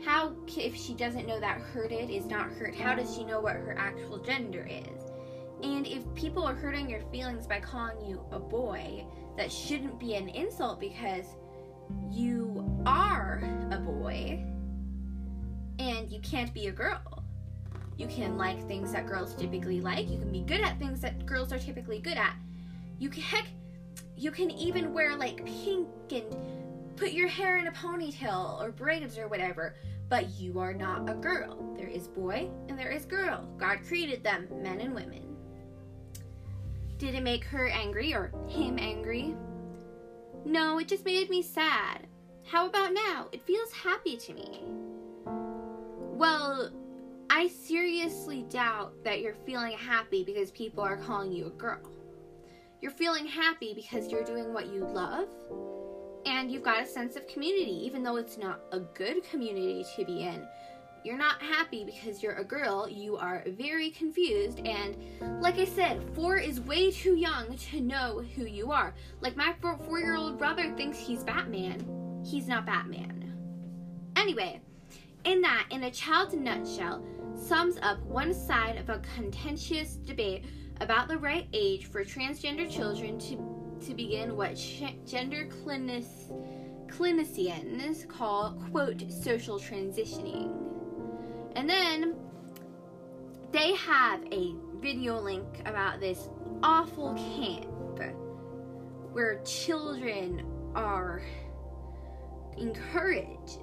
How 0.05 0.37
if 0.57 0.77
she 0.77 0.95
doesn't 0.95 1.27
know 1.27 1.41
that 1.41 1.59
hurted 1.59 2.11
is 2.11 2.27
not 2.27 2.53
hurt? 2.53 2.77
How 2.77 2.95
does 2.95 3.13
she 3.13 3.25
know 3.25 3.41
what 3.41 3.57
her 3.57 3.75
actual 3.77 4.19
gender 4.19 4.65
is? 4.71 5.03
And 5.65 5.85
if 5.85 6.03
people 6.15 6.45
are 6.45 6.55
hurting 6.55 6.89
your 6.89 7.03
feelings 7.11 7.49
by 7.49 7.59
calling 7.59 8.05
you 8.05 8.25
a 8.31 8.39
boy, 8.39 9.05
that 9.37 9.51
shouldn't 9.51 9.99
be 9.99 10.15
an 10.15 10.29
insult 10.29 10.81
because 10.81 11.27
you 12.11 12.83
are 12.87 13.43
a 13.71 13.79
boy 13.79 14.45
and 15.79 16.11
you 16.11 16.21
can't 16.21 16.53
be 16.53 16.67
a 16.67 16.73
girl. 16.73 17.25
You 17.97 18.07
can 18.07 18.37
like 18.37 18.67
things 18.67 18.93
that 18.93 19.07
girls 19.07 19.35
typically 19.35 19.81
like. 19.81 20.09
You 20.09 20.19
can 20.19 20.33
be 20.33 20.41
good 20.41 20.61
at 20.61 20.79
things 20.79 21.01
that 21.01 21.27
girls 21.27 21.53
are 21.53 21.59
typically 21.59 22.01
good 22.01 22.17
at. 22.17 22.35
You 22.99 23.09
can 23.09 23.23
heck, 23.23 23.47
you 24.17 24.31
can 24.31 24.51
even 24.51 24.93
wear 24.93 25.17
like 25.17 25.45
pink 25.45 25.89
and 26.11 26.25
put 26.97 27.13
your 27.13 27.29
hair 27.29 27.59
in 27.59 27.67
a 27.67 27.73
ponytail 27.73 28.61
or 28.61 28.71
braids 28.71 29.19
or 29.19 29.29
whatever. 29.29 29.77
But 30.09 30.31
you 30.39 30.59
are 30.59 30.75
not 30.75 31.09
a 31.09 31.15
girl. 31.15 31.75
There 31.77 31.89
is 31.89 32.07
boy 32.07 32.51
and 32.69 32.79
there 32.79 32.91
is 32.91 33.05
girl. 33.05 33.49
God 33.59 33.79
created 33.87 34.23
them, 34.23 34.47
men 34.63 34.81
and 34.81 34.95
women. 34.95 35.32
Did 37.03 37.17
it 37.17 37.25
make 37.25 37.43
her 37.47 37.67
angry 37.69 38.15
or 38.15 38.31
him 38.47 38.79
angry? 38.79 39.35
No, 40.45 40.79
it 40.79 40.87
just 40.87 41.05
made 41.05 41.29
me 41.31 41.43
sad. 41.43 42.07
How 42.47 42.69
about 42.69 42.95
now? 42.95 43.27
It 43.33 43.43
feels 43.43 43.73
happy 43.73 44.17
to 44.19 44.33
me. 44.33 44.63
Well, 45.97 46.71
I 47.29 47.49
seriously 47.49 48.45
doubt 48.49 49.03
that 49.03 49.21
you're 49.21 49.35
feeling 49.35 49.77
happy 49.77 50.23
because 50.23 50.53
people 50.53 50.85
are 50.85 50.97
calling 50.97 51.33
you 51.33 51.47
a 51.47 51.51
girl. 51.51 51.91
You're 52.81 52.93
feeling 52.93 53.27
happy 53.27 53.75
because 53.75 54.13
you're 54.13 54.23
doing 54.23 54.55
what 54.55 54.73
you 54.73 54.85
love 54.85 55.27
and 56.25 56.53
you've 56.53 56.63
got 56.63 56.85
a 56.85 56.87
sense 56.87 57.17
of 57.17 57.27
community, 57.27 57.85
even 57.85 58.05
though 58.05 58.15
it's 58.15 58.39
not 58.39 58.61
a 58.71 58.79
good 58.79 59.25
community 59.25 59.85
to 59.97 60.05
be 60.05 60.23
in. 60.23 60.47
You're 61.05 61.19
not 61.19 61.43
happy 61.43 61.85
because 61.85 62.23
you're 62.23 62.37
a 62.37 62.45
girl, 62.45 62.89
you 62.89 63.17
are 63.17 63.43
very 63.59 63.91
confused, 63.91 64.61
and 64.65 64.97
like 65.43 65.59
I 65.59 65.65
said, 65.65 66.01
four 66.15 66.37
is 66.37 66.61
way 66.61 66.93
too 66.93 67.17
young 67.17 67.57
to 67.57 67.81
know 67.81 68.23
who 68.37 68.45
you 68.45 68.71
are. 68.71 68.95
Like, 69.21 69.37
my 69.37 69.53
four 69.61 69.99
year 69.99 70.15
old 70.15 70.39
brother 70.39 70.73
thinks 70.77 70.99
he's 70.99 71.25
Batman. 71.25 72.23
He's 72.25 72.47
not 72.47 72.67
Batman. 72.67 73.35
Anyway, 74.15 74.61
in 75.25 75.41
that, 75.41 75.67
in 75.71 75.83
a 75.85 75.91
child's 75.91 76.35
nutshell, 76.35 77.05
sums 77.35 77.79
up 77.83 78.01
one 78.05 78.33
side 78.33 78.77
of 78.77 78.89
a 78.89 79.03
contentious 79.17 79.97
debate 79.97 80.45
about 80.81 81.09
the 81.09 81.19
right 81.19 81.49
age 81.53 81.87
for 81.87 82.05
transgender 82.05 82.71
children 82.71 83.19
to, 83.19 83.85
to 83.85 83.95
begin 83.95 84.37
what 84.37 84.57
sh- 84.57 84.95
gender 85.05 85.49
clinic, 85.65 86.05
clinicians 86.87 88.07
call, 88.07 88.53
quote, 88.71 89.03
social 89.11 89.59
transitioning. 89.59 90.72
And 91.55 91.69
then 91.69 92.17
they 93.51 93.75
have 93.75 94.25
a 94.33 94.55
video 94.81 95.21
link 95.21 95.47
about 95.67 96.01
this 96.01 96.29
awful 96.63 97.15
camp 97.15 97.67
where 99.13 99.43
children 99.45 100.47
are 100.75 101.23
encouraged 102.57 103.59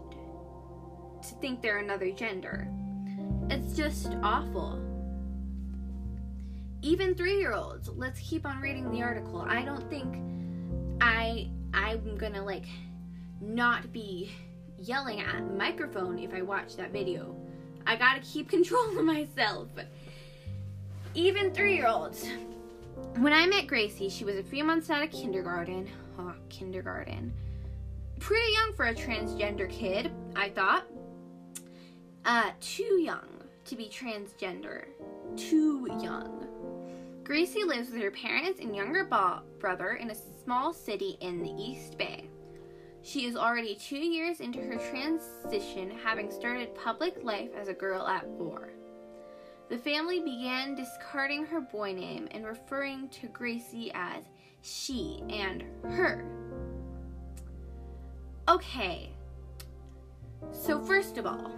to 1.24 1.36
think 1.42 1.62
they're 1.62 1.80
another 1.80 2.12
gender. 2.12 2.68
It's 3.50 3.76
just 3.76 4.16
awful. 4.22 4.80
Even 6.82 7.16
three 7.16 7.38
year 7.40 7.54
olds, 7.54 7.90
let's 7.90 8.20
keep 8.20 8.46
on 8.46 8.62
reading 8.62 8.92
the 8.92 9.02
article. 9.02 9.42
I 9.42 9.64
don't 9.64 9.90
think 9.90 10.16
I 11.02 11.50
I'm 11.74 12.16
gonna 12.18 12.44
like 12.44 12.66
not 13.42 13.92
be 13.92 14.32
yelling 14.78 15.20
at 15.20 15.48
the 15.48 15.54
microphone 15.54 16.20
if 16.20 16.34
I 16.34 16.42
watch 16.42 16.76
that 16.78 16.92
video. 16.92 17.39
I 17.90 17.96
gotta 17.96 18.20
keep 18.22 18.50
control 18.58 18.98
of 18.98 19.04
myself. 19.04 19.68
Even 21.16 21.52
three 21.52 21.76
year 21.76 21.88
olds. 21.88 22.30
When 23.18 23.34
I 23.34 23.48
met 23.48 23.66
Gracie, 23.66 24.10
she 24.10 24.24
was 24.24 24.38
a 24.38 24.44
few 24.44 24.64
months 24.64 24.92
out 24.92 25.04
of 25.04 25.10
kindergarten. 25.10 25.90
Oh, 26.20 26.34
kindergarten. 26.50 27.34
Pretty 28.20 28.54
young 28.54 28.74
for 28.76 28.86
a 28.86 28.94
transgender 28.94 29.68
kid, 29.68 30.12
I 30.36 30.50
thought. 30.50 30.86
Uh, 32.26 32.52
too 32.62 33.02
young 33.02 33.28
to 33.66 33.76
be 33.76 33.86
transgender. 33.86 34.86
Too 35.36 35.88
young. 36.00 36.46
Gracie 37.24 37.64
lives 37.64 37.90
with 37.90 38.02
her 38.04 38.12
parents 38.12 38.60
and 38.60 38.76
younger 38.76 39.08
brother 39.60 39.94
in 39.94 40.12
a 40.12 40.16
small 40.44 40.74
city 40.74 41.18
in 41.22 41.42
the 41.42 41.52
East 41.52 41.98
Bay. 41.98 42.19
She 43.10 43.26
is 43.26 43.36
already 43.36 43.74
two 43.74 43.98
years 43.98 44.40
into 44.40 44.60
her 44.60 44.76
transition, 44.76 45.90
having 45.90 46.30
started 46.30 46.76
public 46.76 47.24
life 47.24 47.50
as 47.60 47.68
a 47.68 47.74
girl 47.74 48.06
at 48.06 48.24
four. 48.38 48.70
The 49.68 49.80
family 49.80 50.20
began 50.20 50.76
discarding 50.76 51.44
her 51.48 51.60
boy 51.60 51.94
name 51.94 52.28
and 52.30 52.46
referring 52.46 53.10
to 53.10 53.28
Gracie 53.30 53.92
as 53.96 54.26
she 54.62 55.24
and 55.28 55.64
her. 55.82 56.24
Okay, 58.48 59.10
so 60.52 60.80
first 60.80 61.18
of 61.18 61.26
all, 61.26 61.52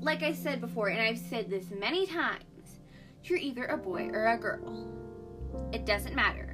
like 0.00 0.22
I 0.22 0.32
said 0.32 0.60
before, 0.60 0.90
and 0.90 1.02
I've 1.02 1.18
said 1.18 1.50
this 1.50 1.72
many 1.72 2.06
times, 2.06 2.78
you're 3.24 3.38
either 3.38 3.64
a 3.64 3.76
boy 3.76 4.08
or 4.12 4.26
a 4.26 4.38
girl. 4.38 4.86
It 5.72 5.84
doesn't 5.84 6.14
matter. 6.14 6.49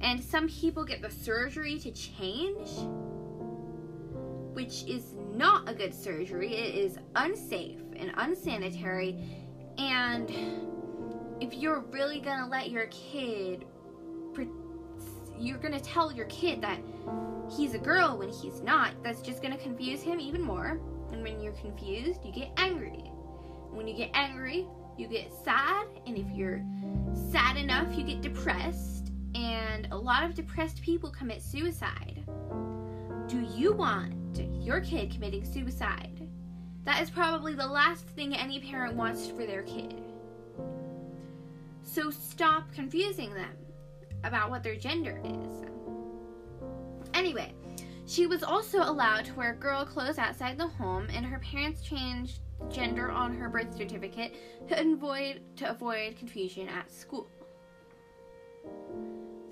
And 0.00 0.22
some 0.22 0.48
people 0.48 0.84
get 0.84 1.02
the 1.02 1.10
surgery 1.10 1.78
to 1.80 1.90
change, 1.90 2.68
which 4.54 4.84
is 4.84 5.14
not 5.34 5.68
a 5.68 5.74
good 5.74 5.94
surgery. 5.94 6.54
It 6.54 6.74
is 6.74 6.98
unsafe 7.16 7.80
and 7.96 8.12
unsanitary. 8.16 9.16
And 9.76 10.30
if 11.40 11.54
you're 11.54 11.80
really 11.90 12.20
gonna 12.20 12.48
let 12.48 12.70
your 12.70 12.86
kid, 12.86 13.64
you're 15.38 15.58
gonna 15.58 15.80
tell 15.80 16.12
your 16.12 16.26
kid 16.26 16.60
that 16.62 16.78
he's 17.56 17.74
a 17.74 17.78
girl 17.78 18.18
when 18.18 18.28
he's 18.28 18.60
not, 18.60 18.92
that's 19.02 19.22
just 19.22 19.40
gonna 19.42 19.58
confuse 19.58 20.02
him 20.02 20.18
even 20.20 20.42
more. 20.42 20.80
And 21.12 21.22
when 21.22 21.40
you're 21.40 21.52
confused, 21.52 22.24
you 22.24 22.32
get 22.32 22.50
angry. 22.56 23.04
When 23.70 23.86
you 23.86 23.94
get 23.94 24.10
angry, 24.14 24.66
you 24.96 25.06
get 25.06 25.32
sad. 25.44 25.86
And 26.06 26.18
if 26.18 26.26
you're 26.32 26.62
sad 27.30 27.56
enough, 27.56 27.96
you 27.96 28.04
get 28.04 28.20
depressed. 28.20 28.97
And 29.34 29.88
a 29.90 29.96
lot 29.96 30.24
of 30.24 30.34
depressed 30.34 30.82
people 30.82 31.10
commit 31.10 31.42
suicide. 31.42 32.24
Do 33.28 33.40
you 33.54 33.72
want 33.72 34.14
your 34.60 34.80
kid 34.80 35.10
committing 35.10 35.44
suicide? 35.44 36.28
That 36.84 37.02
is 37.02 37.10
probably 37.10 37.54
the 37.54 37.66
last 37.66 38.06
thing 38.06 38.34
any 38.34 38.60
parent 38.60 38.94
wants 38.94 39.28
for 39.28 39.44
their 39.44 39.62
kid. 39.62 40.02
So 41.82 42.10
stop 42.10 42.72
confusing 42.72 43.34
them 43.34 43.54
about 44.24 44.50
what 44.50 44.62
their 44.62 44.76
gender 44.76 45.20
is. 45.24 45.64
Anyway, 47.14 47.52
she 48.06 48.26
was 48.26 48.42
also 48.42 48.78
allowed 48.78 49.26
to 49.26 49.34
wear 49.34 49.54
girl 49.54 49.84
clothes 49.84 50.18
outside 50.18 50.56
the 50.56 50.66
home, 50.66 51.08
and 51.12 51.26
her 51.26 51.38
parents 51.40 51.82
changed 51.82 52.40
gender 52.70 53.10
on 53.10 53.34
her 53.34 53.48
birth 53.48 53.76
certificate 53.76 54.34
to 54.68 54.80
avoid 54.80 55.42
to 55.56 55.70
avoid 55.70 56.16
confusion 56.16 56.68
at 56.68 56.90
school. 56.90 57.28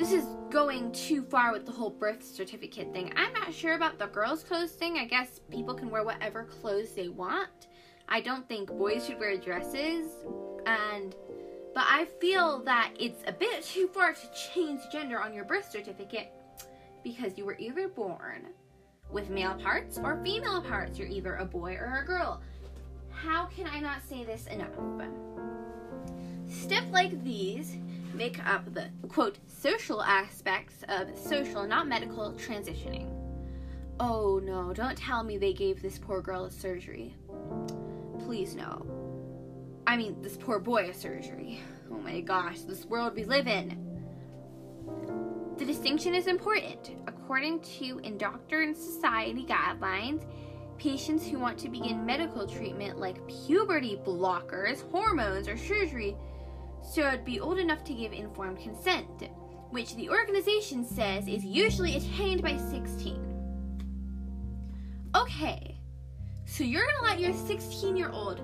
This 0.07 0.23
is 0.23 0.37
going 0.51 0.93
too 0.93 1.21
far 1.21 1.53
with 1.53 1.67
the 1.67 1.73
whole 1.73 1.91
birth 1.91 2.23
certificate 2.25 2.93
thing. 2.93 3.13
I'm 3.17 3.33
not 3.33 3.53
sure 3.53 3.75
about 3.75 3.99
the 3.99 4.07
girls' 4.07 4.45
clothes 4.45 4.71
thing. 4.71 4.99
I 4.99 5.05
guess 5.05 5.41
people 5.51 5.75
can 5.75 5.91
wear 5.91 6.05
whatever 6.05 6.45
clothes 6.45 6.93
they 6.93 7.09
want. 7.09 7.67
I 8.09 8.21
don't 8.21 8.49
think 8.49 8.69
boys 8.69 9.05
should 9.05 9.19
wear 9.19 9.37
dresses. 9.37 10.09
And 10.65 11.17
but 11.75 11.87
I 11.89 12.07
feel 12.21 12.63
that 12.63 12.93
it's 13.01 13.21
a 13.27 13.33
bit 13.33 13.65
too 13.65 13.89
far 13.89 14.13
to 14.13 14.31
change 14.55 14.81
gender 14.93 15.21
on 15.21 15.35
your 15.35 15.45
birth 15.45 15.69
certificate 15.73 16.31
because 17.03 17.37
you 17.37 17.45
were 17.45 17.57
either 17.59 17.89
born 17.89 18.47
with 19.11 19.29
male 19.29 19.55
parts 19.55 19.99
or 19.99 20.23
female 20.23 20.63
parts. 20.63 21.01
You're 21.01 21.09
either 21.09 21.35
a 21.35 21.45
boy 21.45 21.75
or 21.75 22.01
a 22.01 22.07
girl. 22.07 22.41
How 23.11 23.47
can 23.47 23.67
I 23.67 23.81
not 23.81 24.07
say 24.09 24.23
this 24.23 24.47
enough? 24.47 24.71
Steps 26.49 26.93
like 26.93 27.25
these 27.25 27.77
make 28.17 28.45
up 28.47 28.73
the 28.73 28.89
quote 29.09 29.39
social 29.47 30.03
aspects 30.03 30.85
of 30.89 31.17
social, 31.19 31.67
not 31.67 31.87
medical, 31.87 32.33
transitioning. 32.33 33.13
Oh 34.01 34.41
no, 34.43 34.73
don't 34.73 34.97
tell 34.97 35.23
me 35.23 35.39
they 35.39 35.53
gave 35.53 35.83
this 35.83 35.99
poor 35.99 36.21
girl 36.21 36.45
a 36.47 36.51
surgery. 36.51 37.15
Please 38.21 38.55
no. 38.55 38.87
I 39.87 39.97
mean, 39.97 40.21
this 40.23 40.37
poor 40.37 40.59
boy 40.59 40.89
a 40.91 40.95
surgery. 40.95 41.61
Oh 41.91 41.99
my 41.99 42.21
gosh, 42.21 42.61
this 42.61 42.85
world 42.85 43.15
we 43.15 43.25
live 43.25 43.47
in. 43.47 43.83
The 45.59 45.65
distinction 45.65 46.15
is 46.15 46.27
important. 46.27 46.91
According 47.07 47.61
to 47.79 48.01
Endocrine 48.05 48.75
Society 48.75 49.45
guidelines, 49.45 50.25
patients 50.79 51.27
who 51.27 51.39
want 51.39 51.59
to 51.59 51.69
begin 51.69 52.05
medical 52.05 52.47
treatment 52.47 52.99
like 52.99 53.27
puberty 53.27 53.99
blockers, 54.05 54.89
hormones, 54.91 55.49
or 55.49 55.57
surgery 55.57 56.17
should 56.95 57.25
be 57.25 57.41
old 57.41 57.59
enough 57.59 57.85
to 57.85 57.95
give 57.95 58.13
informed 58.13 58.59
consent, 58.59 59.31
which 59.71 59.95
the 59.97 60.09
organization 60.09 60.85
says 60.85 61.27
is 61.29 61.45
usually 61.45 61.97
attained 61.97 62.43
by 62.43 62.57
16. 62.57 63.23
Okay, 65.15 65.79
so 66.45 66.65
you're 66.65 66.87
gonna 66.87 67.11
let 67.11 67.21
your 67.21 67.33
16 67.33 67.97
year 67.97 68.11
old 68.11 68.41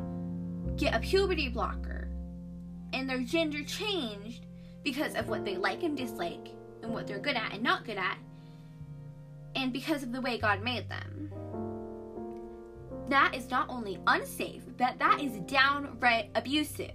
get 0.76 0.94
a 0.94 1.00
puberty 1.00 1.48
blocker 1.48 2.09
and 2.92 3.09
their 3.09 3.20
gender 3.20 3.62
changed 3.64 4.46
because 4.85 5.14
of 5.14 5.28
what 5.28 5.44
they 5.44 5.57
like 5.57 5.83
and 5.83 5.96
dislike 5.96 6.48
and 6.83 6.92
what 6.92 7.07
they're 7.07 7.18
good 7.18 7.37
at 7.37 7.52
and 7.52 7.62
not 7.62 7.85
good 7.85 7.96
at, 7.96 8.18
and 9.55 9.72
because 9.72 10.02
of 10.02 10.12
the 10.12 10.20
way 10.20 10.38
God 10.38 10.62
made 10.62 10.88
them. 10.88 11.33
That 13.09 13.35
is 13.35 13.50
not 13.50 13.68
only 13.68 13.98
unsafe, 14.07 14.62
but 14.78 14.98
that 14.98 15.20
is 15.20 15.33
downright 15.40 16.31
abusive. 16.35 16.92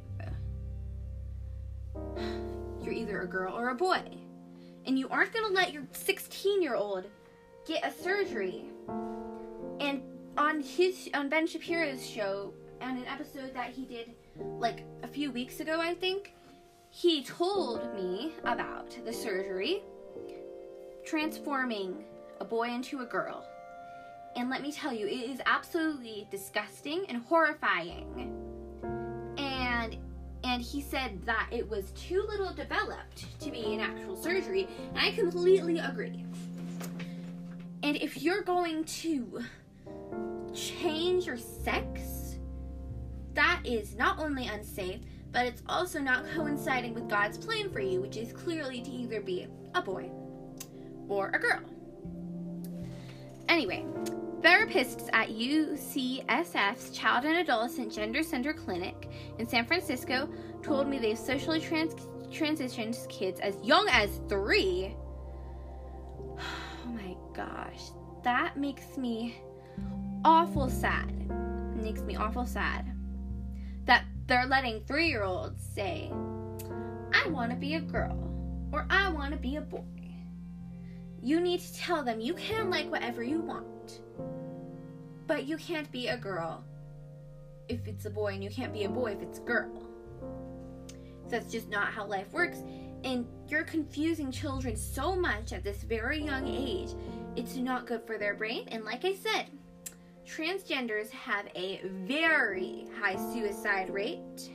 You're 2.81 2.93
either 2.93 3.21
a 3.21 3.27
girl 3.27 3.57
or 3.57 3.69
a 3.69 3.75
boy. 3.75 4.01
And 4.85 4.97
you 4.97 5.09
aren't 5.09 5.33
gonna 5.33 5.53
let 5.53 5.73
your 5.73 5.83
16 5.91 6.61
year 6.61 6.75
old 6.75 7.05
get 7.67 7.85
a 7.85 7.91
surgery. 7.91 8.65
And 9.79 10.01
on 10.37 10.61
his 10.61 11.09
on 11.13 11.29
Ben 11.29 11.45
Shapiro's 11.45 12.07
show, 12.07 12.53
on 12.81 12.97
an 12.97 13.05
episode 13.05 13.53
that 13.53 13.71
he 13.71 13.85
did 13.85 14.13
like 14.59 14.85
a 15.03 15.07
few 15.07 15.31
weeks 15.31 15.59
ago, 15.59 15.79
I 15.81 15.93
think, 15.93 16.33
he 16.89 17.23
told 17.23 17.93
me 17.95 18.33
about 18.43 18.97
the 19.03 19.11
surgery 19.11 19.83
transforming 21.05 22.03
a 22.39 22.45
boy 22.45 22.69
into 22.69 23.01
a 23.01 23.05
girl. 23.05 23.45
And 24.35 24.49
let 24.49 24.61
me 24.61 24.71
tell 24.71 24.93
you, 24.93 25.07
it 25.07 25.29
is 25.29 25.41
absolutely 25.45 26.27
disgusting 26.29 27.05
and 27.09 27.23
horrifying. 27.23 28.33
And 29.37 29.97
and 30.47 30.61
he 30.61 30.81
said 30.81 31.19
that 31.25 31.49
it 31.51 31.69
was 31.69 31.91
too 31.91 32.25
little 32.29 32.53
developed 32.53 33.25
to 33.41 33.51
be 33.51 33.73
an 33.73 33.81
actual 33.81 34.15
surgery, 34.15 34.65
and 34.95 34.97
I 34.97 35.11
completely 35.11 35.77
agree. 35.79 36.23
And 37.83 37.97
if 37.97 38.21
you're 38.21 38.43
going 38.43 38.85
to 38.85 39.43
change 40.53 41.25
your 41.25 41.37
sex, 41.37 42.37
that 43.33 43.59
is 43.65 43.95
not 43.95 44.19
only 44.19 44.47
unsafe, 44.47 45.01
but 45.33 45.45
it's 45.45 45.61
also 45.67 45.99
not 45.99 46.23
coinciding 46.33 46.93
with 46.93 47.09
God's 47.09 47.37
plan 47.37 47.69
for 47.69 47.81
you, 47.81 47.99
which 47.99 48.15
is 48.15 48.31
clearly 48.31 48.81
to 48.81 48.89
either 48.89 49.19
be 49.19 49.47
a 49.75 49.81
boy 49.81 50.09
or 51.09 51.27
a 51.33 51.39
girl. 51.39 51.59
Anyway, 53.49 53.85
Therapists 54.41 55.09
at 55.13 55.29
UCSF's 55.29 56.91
Child 56.91 57.25
and 57.25 57.37
Adolescent 57.37 57.91
Gender 57.91 58.21
Center 58.21 58.53
Clinic 58.53 59.09
in 59.39 59.47
San 59.47 59.65
Francisco 59.65 60.29
told 60.61 60.87
me 60.87 60.99
they've 60.99 61.17
socially 61.17 61.59
trans- 61.59 61.95
transitioned 62.31 63.07
kids 63.09 63.39
as 63.39 63.55
young 63.63 63.87
as 63.89 64.21
three. 64.29 64.95
Oh 66.85 66.89
my 66.91 67.17
gosh, 67.33 67.89
that 68.23 68.55
makes 68.55 68.97
me 68.97 69.41
awful 70.23 70.69
sad. 70.69 71.11
It 71.75 71.83
makes 71.83 72.01
me 72.01 72.15
awful 72.15 72.45
sad 72.45 72.85
that 73.85 74.05
they're 74.25 74.45
letting 74.45 74.81
three 74.85 75.07
year 75.07 75.23
olds 75.23 75.61
say, 75.75 76.09
I 77.13 77.27
want 77.27 77.51
to 77.51 77.57
be 77.57 77.75
a 77.75 77.81
girl 77.81 78.17
or 78.71 78.85
I 78.89 79.09
want 79.09 79.33
to 79.33 79.37
be 79.37 79.57
a 79.57 79.61
boy. 79.61 79.83
You 81.21 81.41
need 81.41 81.59
to 81.59 81.75
tell 81.75 82.03
them 82.03 82.21
you 82.21 82.35
can 82.35 82.69
like 82.69 82.89
whatever 82.89 83.21
you 83.21 83.41
want. 83.41 83.65
But 85.27 85.45
you 85.45 85.57
can't 85.57 85.91
be 85.91 86.07
a 86.07 86.17
girl 86.17 86.63
if 87.69 87.87
it's 87.87 88.05
a 88.05 88.09
boy, 88.09 88.33
and 88.33 88.43
you 88.43 88.49
can't 88.49 88.73
be 88.73 88.85
a 88.85 88.89
boy 88.89 89.11
if 89.11 89.21
it's 89.21 89.39
a 89.39 89.41
girl. 89.41 89.83
That's 91.29 91.51
just 91.51 91.69
not 91.69 91.87
how 91.87 92.05
life 92.05 92.31
works. 92.31 92.63
And 93.03 93.27
you're 93.47 93.63
confusing 93.63 94.31
children 94.31 94.75
so 94.75 95.15
much 95.15 95.53
at 95.53 95.63
this 95.63 95.83
very 95.83 96.19
young 96.23 96.47
age. 96.47 96.91
It's 97.35 97.55
not 97.55 97.85
good 97.85 98.05
for 98.07 98.17
their 98.17 98.35
brain. 98.35 98.67
And 98.69 98.85
like 98.85 99.05
I 99.05 99.13
said, 99.13 99.47
transgenders 100.25 101.09
have 101.09 101.45
a 101.55 101.81
very 102.05 102.87
high 102.99 103.15
suicide 103.33 103.89
rate. 103.89 104.51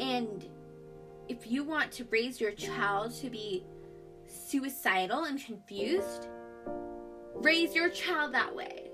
And 0.00 0.46
if 1.28 1.46
you 1.50 1.64
want 1.64 1.90
to 1.92 2.04
raise 2.10 2.40
your 2.40 2.52
child 2.52 3.14
to 3.16 3.30
be 3.30 3.64
suicidal 4.26 5.24
and 5.24 5.42
confused, 5.44 6.28
raise 7.34 7.74
your 7.74 7.90
child 7.90 8.32
that 8.34 8.54
way. 8.54 8.90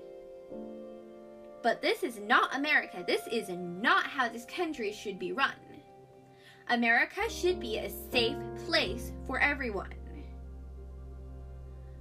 But 1.63 1.81
this 1.81 2.03
is 2.03 2.19
not 2.19 2.55
America. 2.55 3.03
This 3.05 3.21
is 3.31 3.49
not 3.49 4.05
how 4.05 4.29
this 4.29 4.45
country 4.45 4.91
should 4.91 5.19
be 5.19 5.31
run. 5.31 5.53
America 6.69 7.21
should 7.29 7.59
be 7.59 7.77
a 7.77 7.89
safe 8.11 8.37
place 8.65 9.11
for 9.27 9.39
everyone. 9.39 9.93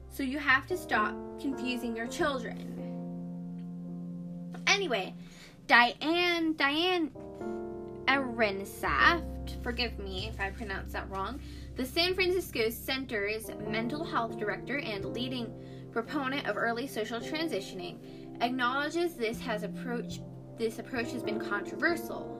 So 0.08 0.22
you 0.22 0.38
have 0.38 0.66
to 0.68 0.76
stop 0.76 1.14
confusing 1.40 1.96
your 1.96 2.06
children. 2.06 2.76
Anyway, 4.66 5.14
Diane 5.66 6.54
Diane 6.54 7.10
Ehrensaft, 8.06 9.62
forgive 9.62 9.98
me 9.98 10.28
if 10.28 10.40
I 10.40 10.50
pronounce 10.50 10.92
that 10.92 11.08
wrong, 11.10 11.40
the 11.76 11.84
San 11.84 12.14
Francisco 12.14 12.70
Center's 12.70 13.50
mental 13.68 14.04
health 14.04 14.38
director 14.38 14.78
and 14.78 15.04
leading 15.06 15.52
proponent 15.92 16.46
of 16.48 16.56
early 16.56 16.86
social 16.86 17.20
transitioning, 17.20 17.98
acknowledges 18.40 19.14
this 19.14 19.40
has 19.40 19.62
approach 19.62 20.20
this 20.58 20.78
approach 20.78 21.10
has 21.12 21.22
been 21.22 21.40
controversial. 21.40 22.36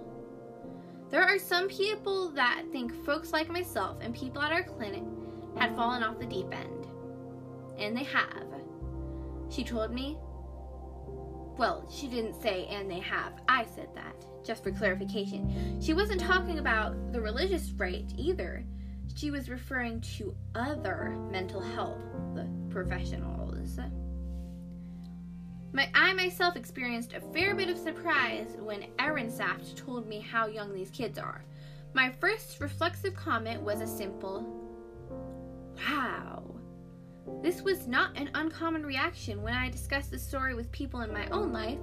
There 1.10 1.22
are 1.22 1.38
some 1.38 1.68
people 1.68 2.28
that 2.32 2.64
think 2.70 2.94
folks 3.06 3.32
like 3.32 3.48
myself 3.48 3.96
and 4.02 4.14
people 4.14 4.42
at 4.42 4.52
our 4.52 4.62
clinic 4.62 5.02
had 5.56 5.74
fallen 5.74 6.02
off 6.02 6.18
the 6.18 6.26
deep 6.26 6.46
end. 6.52 6.86
And 7.78 7.96
they 7.96 8.04
have. 8.04 8.46
She 9.48 9.64
told 9.64 9.90
me, 9.92 10.18
well, 11.56 11.90
she 11.90 12.08
didn't 12.08 12.40
say, 12.42 12.66
and 12.66 12.90
they 12.90 13.00
have. 13.00 13.32
I 13.48 13.64
said 13.74 13.88
that, 13.94 14.14
just 14.44 14.62
for 14.62 14.70
clarification. 14.70 15.80
She 15.80 15.94
wasn't 15.94 16.20
talking 16.20 16.58
about 16.58 17.12
the 17.12 17.22
religious 17.22 17.72
right 17.72 18.04
either 18.18 18.64
she 19.14 19.30
was 19.30 19.50
referring 19.50 20.00
to 20.00 20.34
other 20.54 21.16
mental 21.30 21.60
health 21.60 21.98
professionals. 22.70 23.78
My, 25.72 25.88
I 25.94 26.12
myself 26.14 26.56
experienced 26.56 27.12
a 27.12 27.20
fair 27.32 27.54
bit 27.54 27.68
of 27.68 27.78
surprise 27.78 28.56
when 28.58 28.86
Ehrensaft 28.98 29.76
told 29.76 30.08
me 30.08 30.20
how 30.20 30.46
young 30.46 30.74
these 30.74 30.90
kids 30.90 31.18
are. 31.18 31.44
My 31.94 32.10
first 32.20 32.60
reflexive 32.60 33.14
comment 33.14 33.62
was 33.62 33.80
a 33.80 33.86
simple, 33.86 34.44
wow. 35.76 36.42
This 37.42 37.62
was 37.62 37.86
not 37.86 38.16
an 38.16 38.30
uncommon 38.34 38.84
reaction 38.84 39.42
when 39.42 39.54
I 39.54 39.70
discussed 39.70 40.10
the 40.10 40.18
story 40.18 40.54
with 40.54 40.72
people 40.72 41.02
in 41.02 41.12
my 41.12 41.26
own 41.28 41.52
life, 41.52 41.78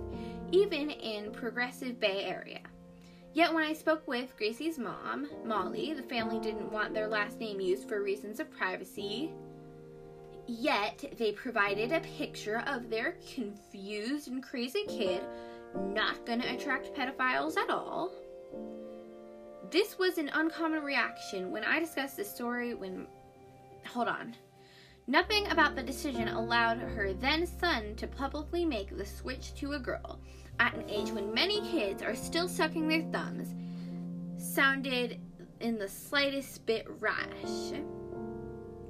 even 0.51 0.89
in 0.89 1.31
progressive 1.31 1.99
Bay 1.99 2.25
Area. 2.25 2.59
Yet 3.33 3.53
when 3.53 3.63
I 3.63 3.73
spoke 3.73 4.07
with 4.07 4.35
Gracie's 4.37 4.79
mom, 4.79 5.29
Molly, 5.45 5.93
the 5.93 6.03
family 6.03 6.39
didn't 6.39 6.71
want 6.71 6.93
their 6.93 7.07
last 7.07 7.39
name 7.39 7.61
used 7.61 7.87
for 7.87 8.01
reasons 8.01 8.39
of 8.39 8.51
privacy. 8.51 9.31
Yet 10.47 11.13
they 11.17 11.33
provided 11.33 11.91
a 11.91 11.99
picture 11.99 12.63
of 12.67 12.89
their 12.89 13.17
confused 13.33 14.29
and 14.29 14.41
crazy 14.41 14.85
kid 14.87 15.21
not 15.75 16.25
going 16.25 16.41
to 16.41 16.53
attract 16.53 16.95
pedophiles 16.95 17.57
at 17.57 17.69
all. 17.69 18.11
This 19.69 19.99
was 19.99 20.17
an 20.17 20.29
uncommon 20.33 20.83
reaction 20.83 21.51
when 21.51 21.65
I 21.65 21.79
discussed 21.79 22.15
this 22.15 22.33
story 22.33 22.73
when 22.73 23.07
hold 23.85 24.07
on. 24.07 24.35
Nothing 25.07 25.47
about 25.47 25.75
the 25.75 25.83
decision 25.83 26.29
allowed 26.29 26.79
her 26.79 27.13
then 27.13 27.45
son 27.45 27.95
to 27.95 28.07
publicly 28.07 28.65
make 28.65 28.95
the 28.95 29.05
switch 29.05 29.53
to 29.55 29.73
a 29.73 29.79
girl 29.79 30.19
at 30.59 30.73
an 30.75 30.89
age 30.89 31.11
when 31.11 31.33
many 31.33 31.61
kids 31.69 32.01
are 32.01 32.15
still 32.15 32.47
sucking 32.47 32.87
their 32.87 33.03
thumbs 33.11 33.53
sounded 34.37 35.19
in 35.59 35.77
the 35.77 35.87
slightest 35.87 36.65
bit 36.65 36.85
rash. 36.99 37.73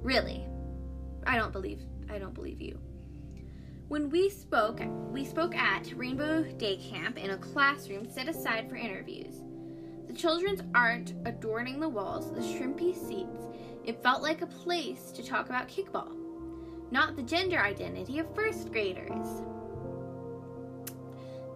Really, 0.02 0.46
I 1.28 1.36
don't 1.36 1.52
believe 1.52 1.82
I 2.10 2.18
don't 2.18 2.32
believe 2.32 2.62
you. 2.62 2.80
When 3.88 4.08
we 4.08 4.30
spoke, 4.30 4.80
we 5.12 5.26
spoke 5.26 5.54
at 5.54 5.92
Rainbow 5.94 6.42
Day 6.56 6.78
Camp 6.78 7.18
in 7.18 7.30
a 7.30 7.36
classroom 7.36 8.08
set 8.10 8.28
aside 8.28 8.68
for 8.68 8.76
interviews. 8.76 9.42
The 10.06 10.14
children's 10.14 10.62
art 10.74 11.12
adorning 11.26 11.80
the 11.80 11.88
walls, 11.88 12.32
the 12.32 12.40
shrimpy 12.40 12.94
seats, 12.94 13.46
it 13.84 14.02
felt 14.02 14.22
like 14.22 14.40
a 14.40 14.46
place 14.46 15.10
to 15.12 15.22
talk 15.22 15.50
about 15.50 15.68
kickball, 15.68 16.12
not 16.90 17.14
the 17.14 17.22
gender 17.22 17.58
identity 17.58 18.18
of 18.20 18.34
first 18.34 18.72
graders. 18.72 19.42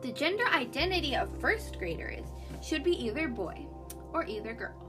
The 0.02 0.12
gender 0.12 0.46
identity 0.48 1.16
of 1.16 1.40
first 1.40 1.78
graders 1.78 2.26
should 2.62 2.84
be 2.84 3.06
either 3.06 3.26
boy 3.26 3.66
or 4.12 4.26
either 4.26 4.52
girl. 4.52 4.81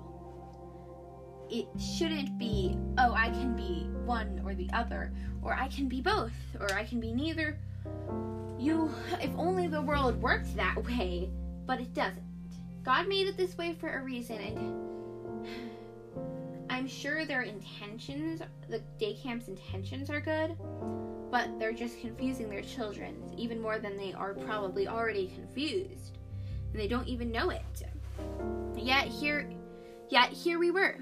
It 1.50 1.68
shouldn't 1.80 2.38
be, 2.38 2.78
oh, 2.98 3.14
I 3.14 3.30
can 3.30 3.56
be 3.56 3.88
one 4.06 4.42
or 4.46 4.56
the 4.56 4.70
other, 4.74 5.12
or 5.42 5.54
I 5.54 5.68
can 5.68 5.88
be 5.88 6.02
both, 6.02 6.34
or 6.60 6.74
I 6.74 6.84
can 6.84 7.00
be 7.00 7.14
neither. 7.14 7.58
You, 8.58 8.90
if 9.22 9.32
only 9.38 9.68
the 9.68 9.82
world 9.82 10.22
worked 10.22 10.56
that 10.56 10.84
way, 10.86 11.30
but 11.66 11.80
it 11.80 11.94
doesn't. 11.94 12.24
God 12.84 13.08
made 13.08 13.28
it 13.28 13.38
this 13.38 13.58
way 13.58 13.74
for 13.74 13.90
a 13.90 14.04
reason, 14.04 14.38
and 14.38 15.48
I'm 16.70 16.88
sure 16.88 17.26
their 17.26 17.44
intentions, 17.44 18.42
the 18.70 18.80
day 18.98 19.18
camp's 19.22 19.48
intentions 19.48 20.10
are 20.10 20.22
good, 20.22 20.58
but 21.30 21.60
they're 21.60 21.74
just 21.74 22.00
confusing 22.00 22.50
their 22.50 22.62
children 22.62 23.16
even 23.36 23.60
more 23.60 23.80
than 23.80 23.98
they 23.98 24.14
are 24.14 24.34
probably 24.34 24.88
already 24.88 25.28
confused. 25.28 26.18
And 26.72 26.80
they 26.80 26.88
don't 26.88 27.08
even 27.08 27.32
know 27.32 27.50
it. 27.50 27.84
Yet 28.76 29.08
here 29.08 29.50
yet 30.10 30.30
here 30.30 30.60
we 30.60 30.72
were. 30.72 30.98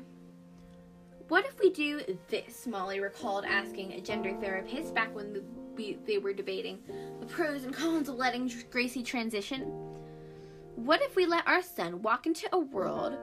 What 1.32 1.46
if 1.46 1.58
we 1.62 1.70
do 1.70 2.02
this? 2.28 2.68
Molly 2.68 3.00
recalled 3.00 3.46
asking 3.46 3.94
a 3.94 4.02
gender 4.02 4.36
therapist 4.42 4.94
back 4.94 5.16
when 5.16 5.32
the, 5.32 5.42
we, 5.78 5.98
they 6.06 6.18
were 6.18 6.34
debating 6.34 6.80
the 7.22 7.26
pros 7.26 7.64
and 7.64 7.74
cons 7.74 8.10
of 8.10 8.16
letting 8.16 8.52
Gracie 8.70 9.02
transition. 9.02 9.62
What 10.76 11.02
if 11.02 11.16
we 11.16 11.26
let 11.26 11.48
our 11.48 11.62
son 11.62 12.02
walk 12.02 12.26
into 12.26 12.50
a 12.52 12.60
world 12.60 13.18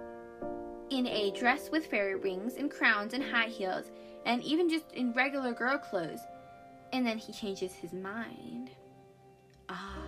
in 0.88 1.07
a 1.07 1.33
dress 1.33 1.68
with 1.71 1.85
fairy 1.85 2.14
rings 2.14 2.55
and 2.55 2.71
crowns 2.71 3.12
and 3.12 3.23
high 3.23 3.49
heels 3.49 3.90
and 4.25 4.42
even 4.42 4.71
just 4.71 4.90
in 4.92 5.12
regular 5.12 5.53
girl 5.53 5.77
clothes 5.77 6.21
and 6.94 7.07
then 7.07 7.18
he 7.18 7.31
changes 7.31 7.75
his 7.75 7.92
mind? 7.92 8.71
Ah. 9.68 9.99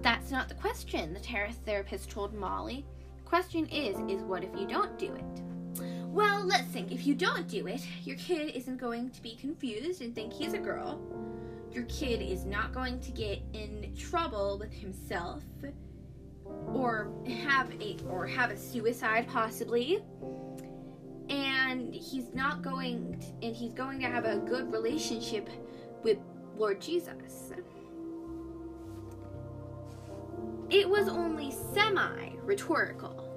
That's 0.00 0.30
not 0.30 0.48
the 0.48 0.54
question, 0.54 1.12
the 1.12 1.20
terror 1.20 1.50
therapist 1.66 2.08
told 2.08 2.32
Molly. 2.32 2.86
The 3.18 3.28
question 3.28 3.66
is, 3.66 3.98
is 4.08 4.22
what 4.22 4.42
if 4.42 4.58
you 4.58 4.66
don't 4.66 4.98
do 4.98 5.12
it? 5.12 5.42
Well, 6.10 6.44
let's 6.44 6.66
think. 6.66 6.90
If 6.90 7.06
you 7.06 7.14
don't 7.14 7.46
do 7.46 7.68
it, 7.68 7.86
your 8.02 8.16
kid 8.16 8.56
isn't 8.56 8.78
going 8.78 9.10
to 9.10 9.22
be 9.22 9.36
confused 9.36 10.02
and 10.02 10.12
think 10.12 10.32
he's 10.32 10.54
a 10.54 10.58
girl. 10.58 11.00
Your 11.70 11.84
kid 11.84 12.20
is 12.20 12.44
not 12.44 12.74
going 12.74 12.98
to 12.98 13.12
get 13.12 13.40
in 13.52 13.94
trouble 13.96 14.58
with 14.58 14.72
himself 14.72 15.44
or 16.66 17.12
have 17.44 17.70
a 17.80 17.96
or 18.08 18.26
have 18.26 18.50
a 18.50 18.56
suicide 18.56 19.28
possibly. 19.28 20.02
And 21.28 21.94
he's 21.94 22.34
not 22.34 22.60
going 22.60 23.20
to, 23.20 23.46
and 23.46 23.54
he's 23.54 23.72
going 23.72 24.00
to 24.00 24.08
have 24.08 24.24
a 24.24 24.38
good 24.38 24.72
relationship 24.72 25.48
with 26.02 26.18
Lord 26.56 26.80
Jesus. 26.80 27.52
It 30.70 30.88
was 30.88 31.08
only 31.08 31.52
semi 31.72 32.30
rhetorical. 32.42 33.30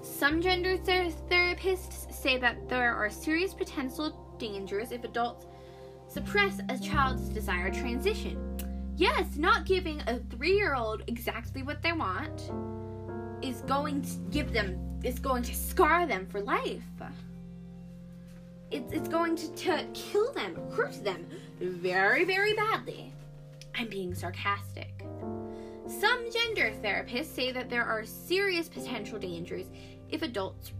Some 0.00 0.40
gender 0.40 0.76
ther- 0.76 1.12
therapists 1.30 2.07
say 2.18 2.36
that 2.38 2.68
there 2.68 2.94
are 2.94 3.08
serious 3.10 3.54
potential 3.54 4.36
dangers 4.38 4.92
if 4.92 5.04
adults 5.04 5.46
suppress 6.08 6.60
a 6.68 6.78
child's 6.78 7.28
desired 7.28 7.74
transition. 7.74 8.36
Yes, 8.96 9.36
not 9.36 9.64
giving 9.64 10.00
a 10.06 10.18
three 10.30 10.56
year 10.56 10.74
old 10.74 11.02
exactly 11.06 11.62
what 11.62 11.82
they 11.82 11.92
want 11.92 12.50
is 13.42 13.60
going 13.62 14.02
to 14.02 14.10
give 14.30 14.52
them, 14.52 14.76
is 15.04 15.18
going 15.18 15.44
to 15.44 15.54
scar 15.54 16.06
them 16.06 16.26
for 16.26 16.40
life. 16.40 16.82
It's, 18.70 18.92
it's 18.92 19.08
going 19.08 19.36
to, 19.36 19.48
to 19.48 19.86
kill 19.94 20.32
them, 20.32 20.56
hurt 20.72 21.02
them 21.04 21.26
very, 21.60 22.24
very 22.24 22.54
badly. 22.54 23.12
I'm 23.74 23.88
being 23.88 24.14
sarcastic. 24.14 25.06
Some 25.86 26.30
gender 26.30 26.72
therapists 26.82 27.34
say 27.34 27.52
that 27.52 27.70
there 27.70 27.84
are 27.84 28.04
serious 28.04 28.68
potential 28.68 29.18
dangers 29.18 29.66
if 30.10 30.22
adults 30.22 30.72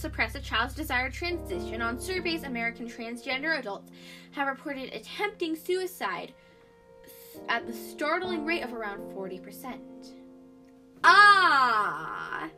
suppress 0.00 0.34
a 0.34 0.40
child's 0.40 0.74
desired 0.74 1.12
transition. 1.12 1.82
On 1.82 2.00
surveys, 2.00 2.44
American 2.44 2.88
transgender 2.88 3.58
adults 3.58 3.92
have 4.32 4.48
reported 4.48 4.92
attempting 4.94 5.54
suicide 5.54 6.32
at 7.48 7.66
the 7.66 7.72
startling 7.72 8.44
rate 8.44 8.62
of 8.62 8.72
around 8.72 9.00
40%. 9.14 9.78
Ah! 11.04 12.48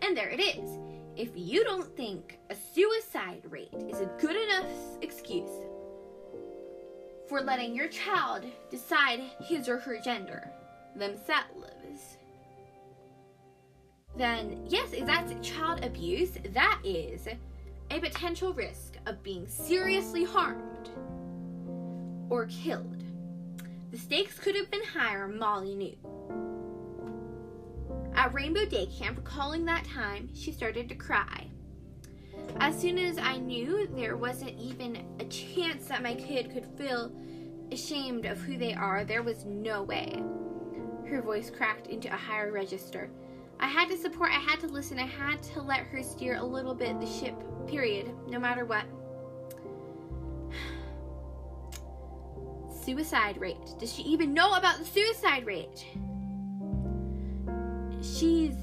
And 0.00 0.16
there 0.16 0.30
it 0.30 0.40
is. 0.40 0.78
If 1.16 1.30
you 1.34 1.62
don't 1.62 1.94
think 1.96 2.38
a 2.50 2.54
suicide 2.74 3.42
rate 3.48 3.74
is 3.88 4.00
a 4.00 4.10
good 4.18 4.36
enough 4.36 4.66
excuse 5.02 5.50
for 7.28 7.40
letting 7.40 7.74
your 7.74 7.88
child 7.88 8.44
decide 8.70 9.20
his 9.40 9.68
or 9.68 9.78
her 9.78 9.98
gender, 10.00 10.50
themselves, 10.96 11.81
then 14.16 14.64
yes, 14.68 14.94
that's 15.04 15.32
child 15.46 15.84
abuse, 15.84 16.32
that 16.52 16.78
is 16.84 17.28
a 17.90 18.00
potential 18.00 18.52
risk 18.52 18.96
of 19.06 19.22
being 19.22 19.46
seriously 19.46 20.24
harmed 20.24 20.90
or 22.30 22.46
killed. 22.46 23.04
The 23.90 23.98
stakes 23.98 24.38
could 24.38 24.56
have 24.56 24.70
been 24.70 24.84
higher, 24.84 25.28
Molly 25.28 25.74
knew. 25.74 25.96
At 28.14 28.32
Rainbow 28.32 28.64
Day 28.64 28.86
Camp, 28.86 29.18
recalling 29.18 29.64
that 29.66 29.84
time, 29.84 30.30
she 30.34 30.52
started 30.52 30.88
to 30.88 30.94
cry. 30.94 31.48
As 32.56 32.78
soon 32.78 32.98
as 32.98 33.18
I 33.18 33.36
knew 33.38 33.88
there 33.94 34.16
wasn't 34.16 34.58
even 34.58 35.04
a 35.18 35.24
chance 35.24 35.88
that 35.88 36.02
my 36.02 36.14
kid 36.14 36.52
could 36.52 36.66
feel 36.78 37.12
ashamed 37.70 38.26
of 38.26 38.40
who 38.40 38.56
they 38.56 38.74
are, 38.74 39.04
there 39.04 39.22
was 39.22 39.44
no 39.44 39.82
way. 39.82 40.22
Her 41.08 41.20
voice 41.22 41.50
cracked 41.50 41.88
into 41.88 42.12
a 42.12 42.16
higher 42.16 42.52
register. 42.52 43.10
I 43.62 43.66
had 43.66 43.88
to 43.90 43.96
support, 43.96 44.30
I 44.30 44.40
had 44.40 44.58
to 44.60 44.66
listen, 44.66 44.98
I 44.98 45.06
had 45.06 45.40
to 45.54 45.62
let 45.62 45.78
her 45.78 46.02
steer 46.02 46.34
a 46.34 46.44
little 46.44 46.74
bit 46.74 47.00
the 47.00 47.06
ship, 47.06 47.36
period, 47.68 48.12
no 48.28 48.40
matter 48.40 48.64
what. 48.64 48.84
suicide 52.84 53.40
rate. 53.40 53.78
Does 53.78 53.94
she 53.94 54.02
even 54.02 54.34
know 54.34 54.54
about 54.54 54.80
the 54.80 54.84
suicide 54.84 55.46
rate? 55.46 55.86
She's 58.02 58.56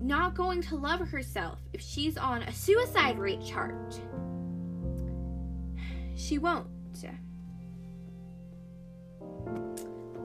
not 0.00 0.34
going 0.34 0.62
to 0.62 0.76
love 0.76 1.00
herself 1.00 1.58
if 1.74 1.82
she's 1.82 2.16
on 2.16 2.42
a 2.42 2.52
suicide 2.52 3.18
rate 3.18 3.44
chart. 3.44 4.00
She 6.14 6.38
won't. 6.38 6.68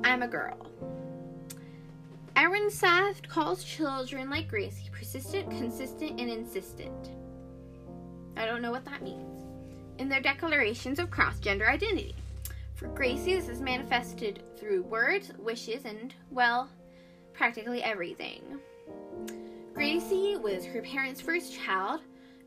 I'm 0.04 0.22
a 0.22 0.28
girl. 0.28 0.72
Ehrensaft 2.38 3.28
calls 3.28 3.64
children 3.64 4.30
like 4.30 4.48
Gracie 4.48 4.92
persistent, 4.92 5.50
consistent, 5.50 6.20
and 6.20 6.30
insistent. 6.30 7.10
I 8.36 8.46
don't 8.46 8.62
know 8.62 8.70
what 8.70 8.86
that 8.86 9.02
means. 9.02 9.42
In 9.98 10.08
their 10.08 10.22
declarations 10.22 11.00
of 11.00 11.10
cross 11.10 11.40
gender 11.40 11.68
identity. 11.68 12.14
For 12.76 12.90
Gracie, 12.90 13.34
this 13.34 13.50
is 13.50 13.60
manifested 13.60 14.44
through 14.56 14.84
words, 14.84 15.32
wishes, 15.40 15.86
and, 15.86 16.14
well, 16.30 16.70
practically 17.34 17.82
everything. 17.82 18.60
Gracie 19.74 20.38
was 20.38 20.64
her 20.64 20.84
parents' 20.84 21.20
first 21.20 21.60
child. 21.60 22.02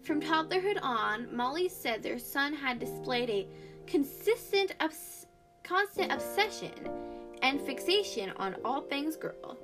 From 0.04 0.20
toddlerhood 0.20 0.78
on, 0.82 1.34
Molly 1.34 1.68
said 1.68 2.00
their 2.00 2.20
son 2.20 2.54
had 2.54 2.78
displayed 2.78 3.28
a 3.28 3.48
consistent, 3.88 4.72
obs- 4.78 5.26
constant 5.64 6.12
obsession 6.12 6.70
and 7.50 7.60
fixation 7.60 8.30
on 8.36 8.54
all 8.64 8.82
things 8.82 9.16
girl. 9.16 9.58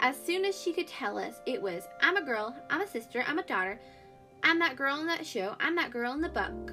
As 0.00 0.16
soon 0.16 0.46
as 0.46 0.58
she 0.58 0.72
could 0.72 0.88
tell 0.88 1.18
us, 1.18 1.34
it 1.44 1.60
was 1.60 1.82
I'm 2.00 2.16
a 2.16 2.24
girl, 2.24 2.56
I'm 2.70 2.80
a 2.80 2.86
sister, 2.86 3.22
I'm 3.26 3.38
a 3.38 3.42
daughter, 3.42 3.78
I'm 4.42 4.58
that 4.60 4.74
girl 4.74 5.00
in 5.00 5.06
that 5.08 5.26
show, 5.26 5.54
I'm 5.60 5.76
that 5.76 5.90
girl 5.90 6.14
in 6.14 6.22
the 6.22 6.30
book. 6.30 6.72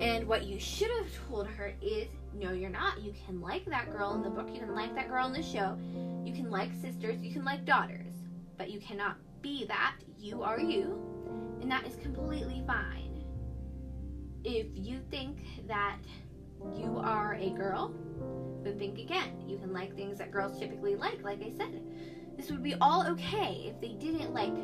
And 0.00 0.26
what 0.26 0.44
you 0.44 0.58
should 0.58 0.90
have 0.90 1.06
told 1.28 1.46
her 1.46 1.72
is 1.80 2.08
no, 2.34 2.50
you're 2.50 2.68
not. 2.68 3.00
You 3.00 3.14
can 3.24 3.40
like 3.40 3.64
that 3.66 3.92
girl 3.92 4.14
in 4.14 4.22
the 4.22 4.28
book, 4.28 4.48
you 4.52 4.58
can 4.58 4.74
like 4.74 4.92
that 4.96 5.08
girl 5.08 5.28
in 5.28 5.32
the 5.32 5.40
show, 5.42 5.78
you 6.24 6.32
can 6.34 6.50
like 6.50 6.70
sisters, 6.82 7.22
you 7.22 7.32
can 7.32 7.44
like 7.44 7.64
daughters, 7.64 8.12
but 8.58 8.72
you 8.72 8.80
cannot 8.80 9.18
be 9.40 9.66
that. 9.66 9.94
You 10.18 10.42
are 10.42 10.58
you, 10.58 11.00
and 11.60 11.70
that 11.70 11.86
is 11.86 11.94
completely 12.02 12.64
fine. 12.66 13.22
if 14.44 14.66
you 14.74 15.00
think 15.10 15.38
that 15.66 15.98
you 16.76 16.98
are 16.98 17.34
a 17.34 17.50
girl, 17.50 17.94
then 18.64 18.78
think 18.78 18.98
again. 18.98 19.42
You 19.46 19.58
can 19.58 19.72
like 19.72 19.94
things 19.94 20.18
that 20.18 20.30
girls 20.30 20.58
typically 20.58 20.96
like, 20.96 21.22
like 21.22 21.42
I 21.42 21.50
said. 21.56 21.82
This 22.36 22.50
would 22.50 22.62
be 22.62 22.74
all 22.80 23.06
okay 23.08 23.64
if 23.66 23.80
they 23.80 23.92
didn't 23.92 24.34
like 24.34 24.54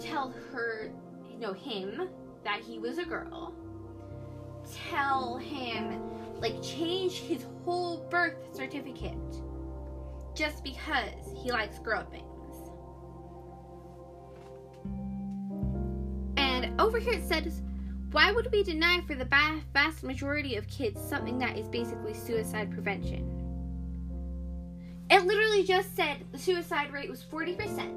tell 0.00 0.32
her, 0.52 0.90
you 1.30 1.38
know, 1.38 1.52
him 1.52 2.08
that 2.44 2.60
he 2.60 2.78
was 2.78 2.98
a 2.98 3.04
girl. 3.04 3.54
Tell 4.90 5.36
him, 5.36 6.00
like, 6.40 6.60
change 6.60 7.20
his 7.20 7.44
whole 7.64 8.06
birth 8.10 8.34
certificate 8.52 9.14
just 10.34 10.64
because 10.64 11.14
he 11.36 11.52
likes 11.52 11.78
girl 11.78 12.04
things. 12.10 12.24
And 16.36 16.80
over 16.80 16.98
here 16.98 17.14
it 17.14 17.28
says, 17.28 17.62
why 18.16 18.32
would 18.32 18.50
we 18.50 18.62
deny 18.62 18.98
for 19.06 19.14
the 19.14 19.26
vast 19.74 20.02
majority 20.02 20.56
of 20.56 20.66
kids 20.68 20.98
something 21.06 21.38
that 21.38 21.58
is 21.58 21.68
basically 21.68 22.14
suicide 22.14 22.72
prevention? 22.72 23.30
It 25.10 25.26
literally 25.26 25.64
just 25.64 25.94
said 25.94 26.24
the 26.32 26.38
suicide 26.38 26.94
rate 26.94 27.10
was 27.10 27.22
40%. 27.22 27.94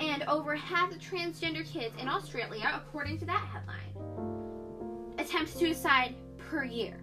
And 0.00 0.24
over 0.24 0.56
half 0.56 0.90
the 0.90 0.96
transgender 0.96 1.64
kids 1.64 1.94
in 2.00 2.08
Australia, 2.08 2.68
according 2.74 3.18
to 3.18 3.26
that 3.26 3.46
headline, 3.46 5.14
attempt 5.18 5.56
suicide 5.56 6.16
per 6.36 6.64
year 6.64 7.00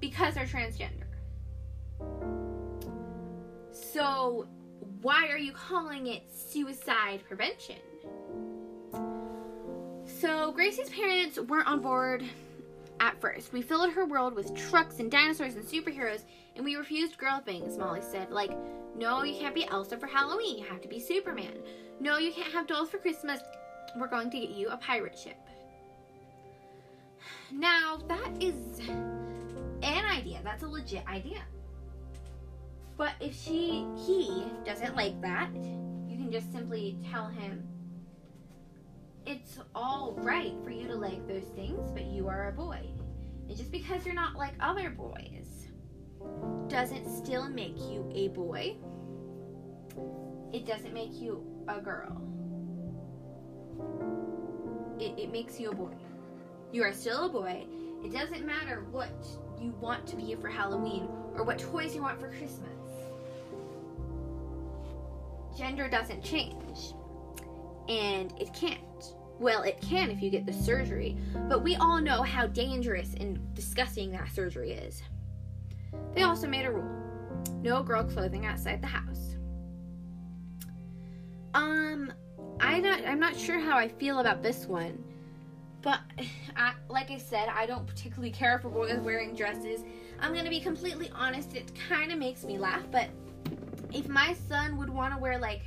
because 0.00 0.32
they're 0.32 0.46
transgender. 0.46 1.04
So, 3.70 4.48
why 5.02 5.28
are 5.28 5.36
you 5.36 5.52
calling 5.52 6.06
it 6.06 6.22
suicide 6.32 7.20
prevention? 7.28 7.76
So, 10.20 10.50
Gracie's 10.50 10.90
parents 10.90 11.38
weren't 11.38 11.68
on 11.68 11.80
board 11.80 12.24
at 12.98 13.20
first. 13.20 13.52
We 13.52 13.62
filled 13.62 13.92
her 13.92 14.04
world 14.04 14.34
with 14.34 14.52
trucks 14.56 14.98
and 14.98 15.08
dinosaurs 15.08 15.54
and 15.54 15.64
superheroes, 15.64 16.24
and 16.56 16.64
we 16.64 16.74
refused 16.74 17.18
girl 17.18 17.38
things, 17.38 17.78
Molly 17.78 18.00
said. 18.02 18.32
Like, 18.32 18.50
no, 18.96 19.22
you 19.22 19.38
can't 19.38 19.54
be 19.54 19.68
Elsa 19.68 19.96
for 19.96 20.08
Halloween. 20.08 20.58
You 20.58 20.66
have 20.66 20.80
to 20.80 20.88
be 20.88 20.98
Superman. 20.98 21.58
No, 22.00 22.18
you 22.18 22.32
can't 22.32 22.52
have 22.52 22.66
dolls 22.66 22.90
for 22.90 22.98
Christmas. 22.98 23.40
We're 23.96 24.08
going 24.08 24.28
to 24.30 24.40
get 24.40 24.50
you 24.50 24.70
a 24.70 24.76
pirate 24.78 25.16
ship. 25.16 25.38
Now, 27.52 28.00
that 28.08 28.42
is 28.42 28.80
an 28.88 30.04
idea. 30.04 30.40
That's 30.42 30.64
a 30.64 30.68
legit 30.68 31.06
idea. 31.06 31.42
But 32.96 33.12
if 33.20 33.40
she, 33.40 33.86
he 34.04 34.46
doesn't 34.64 34.96
like 34.96 35.20
that, 35.20 35.50
you 35.54 36.16
can 36.16 36.32
just 36.32 36.50
simply 36.50 36.98
tell 37.08 37.28
him 37.28 37.62
it's 39.28 39.58
all 39.74 40.14
right 40.16 40.54
for 40.64 40.70
you 40.70 40.88
to 40.88 40.94
like 40.94 41.28
those 41.28 41.44
things, 41.54 41.90
but 41.92 42.06
you 42.06 42.28
are 42.28 42.48
a 42.48 42.52
boy. 42.52 42.80
And 43.46 43.56
just 43.56 43.70
because 43.70 44.06
you're 44.06 44.14
not 44.14 44.36
like 44.36 44.54
other 44.58 44.88
boys 44.88 45.68
doesn't 46.68 47.06
still 47.06 47.46
make 47.46 47.76
you 47.76 48.10
a 48.14 48.28
boy. 48.28 48.76
It 50.52 50.66
doesn't 50.66 50.94
make 50.94 51.12
you 51.12 51.44
a 51.68 51.78
girl. 51.78 52.22
It, 54.98 55.18
it 55.18 55.30
makes 55.30 55.60
you 55.60 55.70
a 55.70 55.74
boy. 55.74 55.94
You 56.72 56.82
are 56.84 56.92
still 56.94 57.26
a 57.26 57.28
boy. 57.28 57.66
It 58.02 58.12
doesn't 58.12 58.46
matter 58.46 58.86
what 58.90 59.12
you 59.60 59.72
want 59.78 60.06
to 60.06 60.16
be 60.16 60.34
for 60.36 60.48
Halloween 60.48 61.06
or 61.34 61.44
what 61.44 61.58
toys 61.58 61.94
you 61.94 62.00
want 62.00 62.18
for 62.18 62.28
Christmas. 62.28 62.68
Gender 65.56 65.86
doesn't 65.86 66.24
change. 66.24 66.94
And 67.90 68.32
it 68.40 68.54
can't. 68.54 68.87
Well, 69.38 69.62
it 69.62 69.80
can 69.80 70.10
if 70.10 70.20
you 70.20 70.30
get 70.30 70.46
the 70.46 70.52
surgery, 70.52 71.16
but 71.48 71.62
we 71.62 71.76
all 71.76 72.00
know 72.00 72.22
how 72.22 72.46
dangerous 72.46 73.14
and 73.20 73.38
disgusting 73.54 74.10
that 74.12 74.30
surgery 74.32 74.72
is. 74.72 75.02
They 76.14 76.22
also 76.22 76.48
made 76.48 76.64
a 76.64 76.70
rule 76.70 76.98
no 77.62 77.82
girl 77.82 78.04
clothing 78.04 78.46
outside 78.46 78.82
the 78.82 78.88
house. 78.88 79.36
Um, 81.54 82.12
I 82.60 82.80
not, 82.80 83.04
I'm 83.06 83.20
not 83.20 83.36
sure 83.36 83.58
how 83.58 83.76
I 83.76 83.88
feel 83.88 84.20
about 84.20 84.42
this 84.42 84.66
one, 84.66 85.02
but 85.82 86.00
I, 86.56 86.74
like 86.88 87.10
I 87.10 87.18
said, 87.18 87.48
I 87.48 87.66
don't 87.66 87.86
particularly 87.86 88.30
care 88.30 88.58
for 88.58 88.68
boys 88.68 88.98
wearing 89.00 89.34
dresses. 89.34 89.82
I'm 90.20 90.34
gonna 90.34 90.50
be 90.50 90.60
completely 90.60 91.10
honest, 91.14 91.54
it 91.54 91.72
kind 91.88 92.12
of 92.12 92.18
makes 92.18 92.44
me 92.44 92.58
laugh, 92.58 92.84
but 92.90 93.08
if 93.92 94.08
my 94.08 94.34
son 94.48 94.76
would 94.76 94.90
want 94.90 95.14
to 95.14 95.20
wear 95.20 95.38
like 95.38 95.62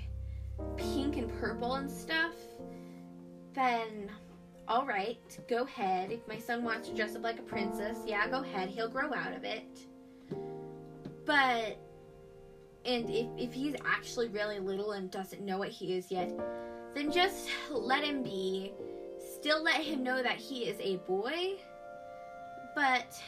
pink 0.78 1.18
and 1.18 1.30
purple 1.40 1.76
and 1.76 1.90
stuff, 1.90 2.34
then 3.54 4.10
all 4.68 4.86
right, 4.86 5.20
go 5.50 5.64
ahead. 5.64 6.12
If 6.12 6.26
my 6.28 6.38
son 6.38 6.64
wants 6.64 6.88
to 6.88 6.96
dress 6.96 7.16
up 7.16 7.24
like 7.24 7.40
a 7.40 7.44
princess, 7.44 7.98
yeah, 8.06 8.28
go 8.30 8.42
ahead. 8.42 8.70
He'll 8.70 8.88
grow 8.88 9.14
out 9.14 9.34
of 9.36 9.44
it. 9.44 9.80
But, 11.26 11.78
and 12.86 13.10
if, 13.10 13.28
if 13.38 13.54
he's 13.54 13.76
actually 13.86 14.30
really 14.30 14.60
little 14.60 14.94
and 14.94 15.12
doesn't 15.12 15.42
know 15.42 15.58
what 15.58 15.70
he 15.70 15.94
is 15.94 16.10
yet, 16.10 16.32
then 16.96 17.12
just 17.12 17.50
let 17.70 18.04
him 18.04 18.24
be. 18.24 18.74
Still 19.36 19.62
let 19.62 19.82
him 19.82 20.04
know 20.04 20.24
that 20.24 20.38
he 20.38 20.66
is 20.66 20.78
a 20.80 20.98
boy, 21.08 21.56
but, 22.74 23.22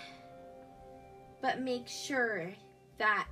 but 1.42 1.62
make 1.62 1.88
sure 1.88 2.54
that 2.98 3.28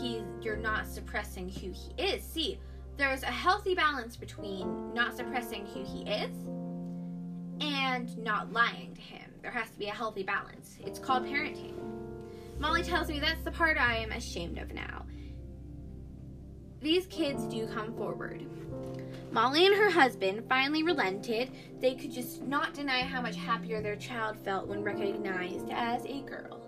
he's, 0.00 0.22
you're 0.40 0.56
not 0.56 0.86
suppressing 0.86 1.48
who 1.48 1.70
he 1.72 2.02
is. 2.02 2.24
See, 2.24 2.58
there's 2.96 3.22
a 3.22 3.26
healthy 3.26 3.74
balance 3.74 4.16
between 4.16 4.92
not 4.94 5.16
suppressing 5.16 5.66
who 5.66 5.84
he 5.84 6.08
is 6.08 6.36
and 7.60 8.16
not 8.18 8.52
lying 8.52 8.94
to 8.94 9.00
him. 9.00 9.30
There 9.42 9.50
has 9.50 9.70
to 9.70 9.78
be 9.78 9.86
a 9.86 9.94
healthy 9.94 10.22
balance. 10.22 10.76
It's 10.80 10.98
called 10.98 11.24
parenting. 11.24 11.74
Molly 12.58 12.82
tells 12.82 13.08
me 13.08 13.18
that's 13.18 13.42
the 13.42 13.50
part 13.50 13.76
I 13.76 13.96
am 13.96 14.12
ashamed 14.12 14.58
of 14.58 14.72
now. 14.72 15.06
These 16.80 17.06
kids 17.06 17.44
do 17.46 17.66
come 17.66 17.94
forward. 17.94 18.46
Molly 19.32 19.66
and 19.66 19.74
her 19.74 19.90
husband 19.90 20.44
finally 20.48 20.82
relented. 20.82 21.50
They 21.80 21.94
could 21.94 22.12
just 22.12 22.42
not 22.42 22.74
deny 22.74 23.00
how 23.00 23.20
much 23.20 23.36
happier 23.36 23.82
their 23.82 23.96
child 23.96 24.38
felt 24.38 24.68
when 24.68 24.84
recognized 24.84 25.70
as 25.70 26.04
a 26.04 26.20
girl. 26.22 26.60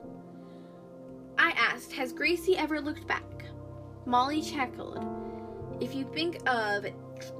I 1.38 1.50
asked, 1.50 1.92
Has 1.92 2.12
Gracie 2.12 2.56
ever 2.56 2.80
looked 2.80 3.06
back? 3.06 3.22
Molly 4.06 4.42
chuckled 4.42 5.25
if 5.80 5.94
you 5.94 6.04
think 6.14 6.36
of 6.48 6.86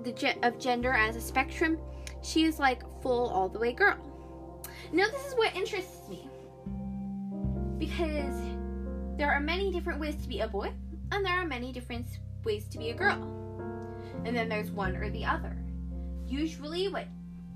the 0.03 0.37
of 0.42 0.59
gender 0.59 0.92
as 0.92 1.16
a 1.16 1.20
spectrum, 1.20 1.79
she 2.22 2.44
is 2.44 2.59
like 2.59 2.83
full 3.03 3.29
all 3.29 3.49
the 3.49 3.59
way 3.59 3.72
girl. 3.72 3.96
Now 4.92 5.07
this 5.11 5.27
is 5.27 5.35
what 5.35 5.55
interests 5.57 6.09
me 6.09 6.29
because 7.79 8.35
there 9.16 9.31
are 9.31 9.40
many 9.40 9.72
different 9.72 10.01
ways 10.01 10.16
to 10.22 10.29
be 10.29 10.40
a 10.40 10.49
boy 10.49 10.72
and 11.12 11.25
there 11.25 11.35
are 11.35 11.46
many 11.46 11.72
different 11.72 12.07
ways 12.44 12.66
to 12.68 12.79
be 12.79 12.90
a 12.90 12.94
girl. 12.94 13.22
And 14.25 14.37
then 14.37 14.49
there's 14.49 14.70
one 14.70 14.96
or 14.96 15.11
the 15.11 15.25
other. 15.25 15.57
Usually 16.27 16.88
what 16.88 17.07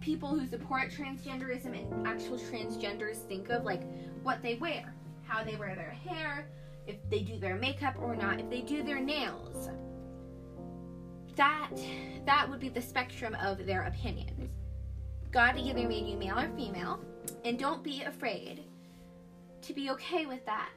people 0.01 0.39
who 0.39 0.47
support 0.47 0.91
transgenderism 0.91 1.79
and 1.79 2.07
actual 2.07 2.39
transgenders 2.39 3.17
think 3.17 3.51
of 3.51 3.65
like 3.65 3.83
what 4.23 4.43
they 4.43 4.55
wear, 4.57 4.95
how 5.27 5.43
they 5.43 5.57
wear 5.57 5.75
their 5.75 5.91
hair, 5.91 6.47
if 6.87 6.97
they 7.11 7.21
do 7.21 7.39
their 7.39 7.57
makeup 7.57 7.97
or 8.01 8.17
not, 8.17 8.41
if 8.41 8.49
they 8.49 8.61
do 8.61 8.83
their 8.83 9.01
nails 9.01 9.69
that 11.37 11.71
that 12.27 12.49
would 12.49 12.61
be 12.61 12.69
the 12.69 12.83
spectrum 12.83 13.37
of 13.43 13.65
their 13.67 13.83
opinions. 13.85 14.53
God 15.31 15.57
either 15.57 15.87
made 15.87 16.07
you 16.07 16.17
male 16.17 16.39
or 16.39 16.49
female, 16.57 17.01
and 17.45 17.59
don't 17.59 17.83
be 17.83 18.03
afraid 18.03 18.65
to 19.63 19.73
be 19.73 19.91
okay 19.91 20.27
with 20.27 20.45
that. 20.47 20.71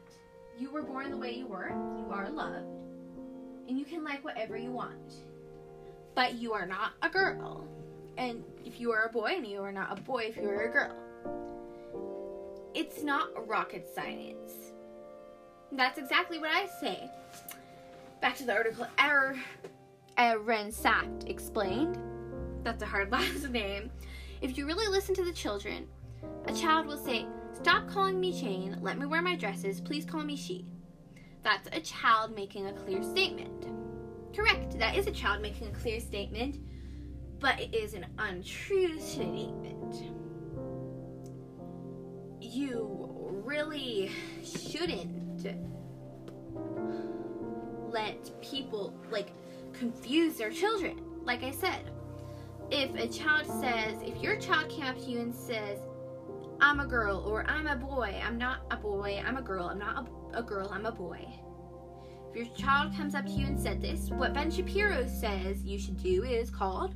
You 0.60 0.72
were 0.72 0.84
born 0.84 1.10
the 1.10 1.18
way 1.18 1.34
you 1.34 1.47
were, 1.47 1.70
you 1.97 2.06
are 2.12 2.30
loved, 2.30 2.68
and 3.68 3.80
you 3.80 3.86
can 3.86 4.04
like 4.04 4.24
whatever 4.24 4.56
you 4.56 4.72
want. 4.72 5.14
But 6.16 6.36
you 6.36 6.54
are 6.54 6.68
not 6.68 6.93
a 7.01 7.10
girl. 7.10 7.68
And 8.18 8.43
if 8.64 8.80
you 8.80 8.91
are 8.91 9.06
a 9.06 9.10
boy, 9.10 9.34
and 9.38 9.47
you 9.47 9.62
are 9.62 9.72
not 9.72 9.97
a 9.97 10.01
boy 10.01 10.26
if 10.30 10.38
you 10.38 10.47
are 10.47 10.66
a 10.66 10.72
girl. 10.72 10.95
It's 12.76 13.04
not 13.04 13.47
rocket 13.47 13.88
science. 13.93 14.51
That's 15.72 15.97
exactly 15.97 16.38
what 16.38 16.51
I 16.51 16.68
say. 16.80 17.10
Back 18.22 18.36
to 18.38 18.45
the 18.45 18.54
article. 18.54 18.86
Error 18.99 19.36
Ehrensaft 20.18 21.30
explained. 21.30 21.97
That's 22.64 22.84
a 22.84 22.86
hard 22.86 23.11
last 23.14 23.49
name. 23.49 23.91
If 24.41 24.57
you 24.57 24.66
really 24.66 24.88
listen 24.88 25.16
to 25.16 25.24
the 25.24 25.32
children, 25.32 25.88
a 26.45 26.53
child 26.53 26.88
will 26.88 26.97
say, 26.97 27.26
Stop 27.53 27.88
calling 27.88 28.20
me 28.20 28.32
Jane, 28.32 28.78
let 28.82 28.97
me 28.97 29.05
wear 29.05 29.22
my 29.22 29.36
dresses, 29.36 29.80
please 29.80 30.05
call 30.05 30.24
me 30.24 30.36
she. 30.36 30.66
That's 31.43 31.70
a 31.72 31.80
child 31.80 32.36
making 32.36 32.68
a 32.68 32.74
clear 32.74 33.03
statement. 33.03 33.68
Correct, 34.36 34.78
that 34.80 34.95
is 34.95 35.07
a 35.07 35.11
child 35.11 35.41
making 35.41 35.68
a 35.68 35.72
clear 35.72 35.99
statement, 35.99 36.59
but 37.39 37.59
it 37.59 37.74
is 37.76 37.93
an 37.93 38.05
untrue 38.18 38.99
statement. 38.99 40.11
You 42.41 43.41
really 43.45 44.11
shouldn't 44.43 45.47
let 47.91 48.41
people, 48.41 48.93
like, 49.11 49.28
confuse 49.74 50.36
their 50.36 50.51
children. 50.51 51.01
Like 51.24 51.43
I 51.43 51.51
said, 51.51 51.91
if 52.71 52.93
a 52.95 53.07
child 53.07 53.45
says, 53.45 54.01
if 54.01 54.21
your 54.21 54.38
child 54.38 54.69
came 54.69 54.86
up 54.86 54.97
to 54.97 55.09
you 55.09 55.19
and 55.19 55.34
says, 55.34 55.80
I'm 56.59 56.80
a 56.80 56.86
girl, 56.86 57.24
or 57.28 57.45
I'm 57.47 57.67
a 57.67 57.76
boy, 57.76 58.19
I'm 58.26 58.38
not 58.38 58.61
a 58.71 58.78
boy, 58.78 59.21
I'm 59.26 59.38
a 59.38 59.41
girl, 59.41 59.65
I'm 59.65 59.80
not 59.80 60.07
a, 60.34 60.39
a 60.39 60.43
girl, 60.43 60.69
I'm 60.71 60.86
a 60.86 60.91
boy. 60.91 61.28
If 62.30 62.36
your 62.36 62.55
child 62.55 62.95
comes 62.95 63.15
up 63.15 63.26
to 63.26 63.32
you 63.32 63.45
and 63.45 63.59
said 63.59 63.82
this, 63.82 64.09
what 64.09 64.34
Ben 64.34 64.49
Shapiro 64.49 65.05
says 65.07 65.63
you 65.63 65.78
should 65.78 66.01
do 66.01 66.24
is 66.24 66.49
called 66.49 66.95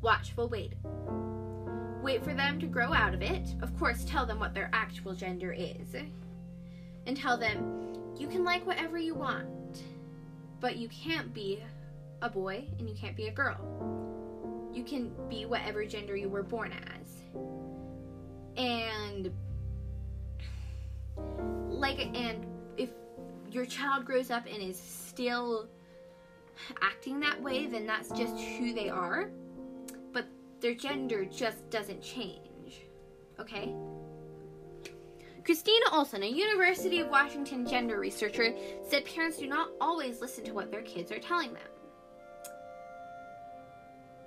watchful 0.00 0.48
waiting. 0.48 0.78
Wait 2.02 2.22
for 2.22 2.32
them 2.32 2.58
to 2.60 2.66
grow 2.66 2.94
out 2.94 3.12
of 3.14 3.20
it. 3.20 3.54
Of 3.60 3.76
course, 3.78 4.04
tell 4.04 4.24
them 4.24 4.38
what 4.38 4.54
their 4.54 4.70
actual 4.72 5.14
gender 5.14 5.52
is. 5.52 5.94
And 7.06 7.16
tell 7.16 7.36
them 7.36 7.88
you 8.16 8.28
can 8.28 8.44
like 8.44 8.66
whatever 8.66 8.96
you 8.96 9.14
want, 9.14 9.82
but 10.60 10.76
you 10.76 10.88
can't 10.88 11.34
be 11.34 11.62
a 12.22 12.28
boy 12.28 12.64
and 12.78 12.88
you 12.88 12.94
can't 12.94 13.16
be 13.16 13.28
a 13.28 13.32
girl. 13.32 13.56
You 14.72 14.84
can 14.84 15.12
be 15.28 15.46
whatever 15.46 15.84
gender 15.84 16.16
you 16.16 16.28
were 16.28 16.42
born 16.42 16.72
as. 16.72 17.22
And 18.56 19.32
like 21.68 22.00
and 22.00 22.46
if 22.76 22.90
your 23.50 23.64
child 23.64 24.04
grows 24.04 24.30
up 24.30 24.46
and 24.46 24.62
is 24.62 24.78
still 24.78 25.68
acting 26.82 27.20
that 27.20 27.40
way, 27.40 27.66
then 27.66 27.86
that's 27.86 28.10
just 28.10 28.38
who 28.38 28.72
they 28.72 28.88
are. 28.88 29.30
But 30.12 30.26
their 30.60 30.74
gender 30.74 31.24
just 31.24 31.68
doesn't 31.70 32.02
change. 32.02 32.82
Okay? 33.38 33.74
Kristina 35.44 35.92
Olson, 35.92 36.22
a 36.24 36.26
University 36.26 37.00
of 37.00 37.08
Washington 37.08 37.66
gender 37.66 37.98
researcher, 37.98 38.54
said 38.86 39.06
parents 39.06 39.38
do 39.38 39.46
not 39.46 39.70
always 39.80 40.20
listen 40.20 40.44
to 40.44 40.52
what 40.52 40.70
their 40.70 40.82
kids 40.82 41.10
are 41.10 41.18
telling 41.18 41.54
them. 41.54 41.62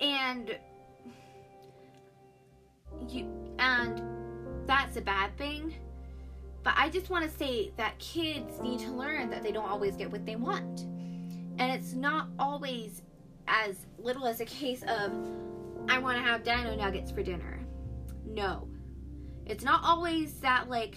And 0.02 0.58
you 3.08 3.28
and 3.60 4.02
that's 4.66 4.98
a 4.98 5.02
bad 5.02 5.38
thing. 5.38 5.76
But 6.64 6.74
I 6.78 6.90
just 6.90 7.10
want 7.10 7.30
to 7.30 7.38
say 7.38 7.72
that 7.78 7.98
kids 8.00 8.60
need 8.62 8.80
to 8.82 8.92
learn 8.92 9.30
that 9.32 9.42
they 9.42 9.52
don't 9.52 9.70
always 9.70 9.96
get 9.96 10.12
what 10.12 10.26
they 10.26 10.36
want. 10.36 10.82
And 10.82 11.72
it's 11.72 11.94
not 11.94 12.28
always 12.38 13.02
as 13.48 13.88
little 13.98 14.28
as 14.28 14.42
a 14.42 14.46
case 14.46 14.84
of, 14.84 15.12
I 15.90 15.98
want 15.98 16.18
to 16.18 16.24
have 16.24 16.44
dino 16.44 16.76
nuggets 16.76 17.12
for 17.12 17.24
dinner. 17.24 17.60
No. 18.28 18.68
It's 19.46 19.64
not 19.64 19.84
always 19.84 20.40
that, 20.42 20.70
like, 20.70 20.96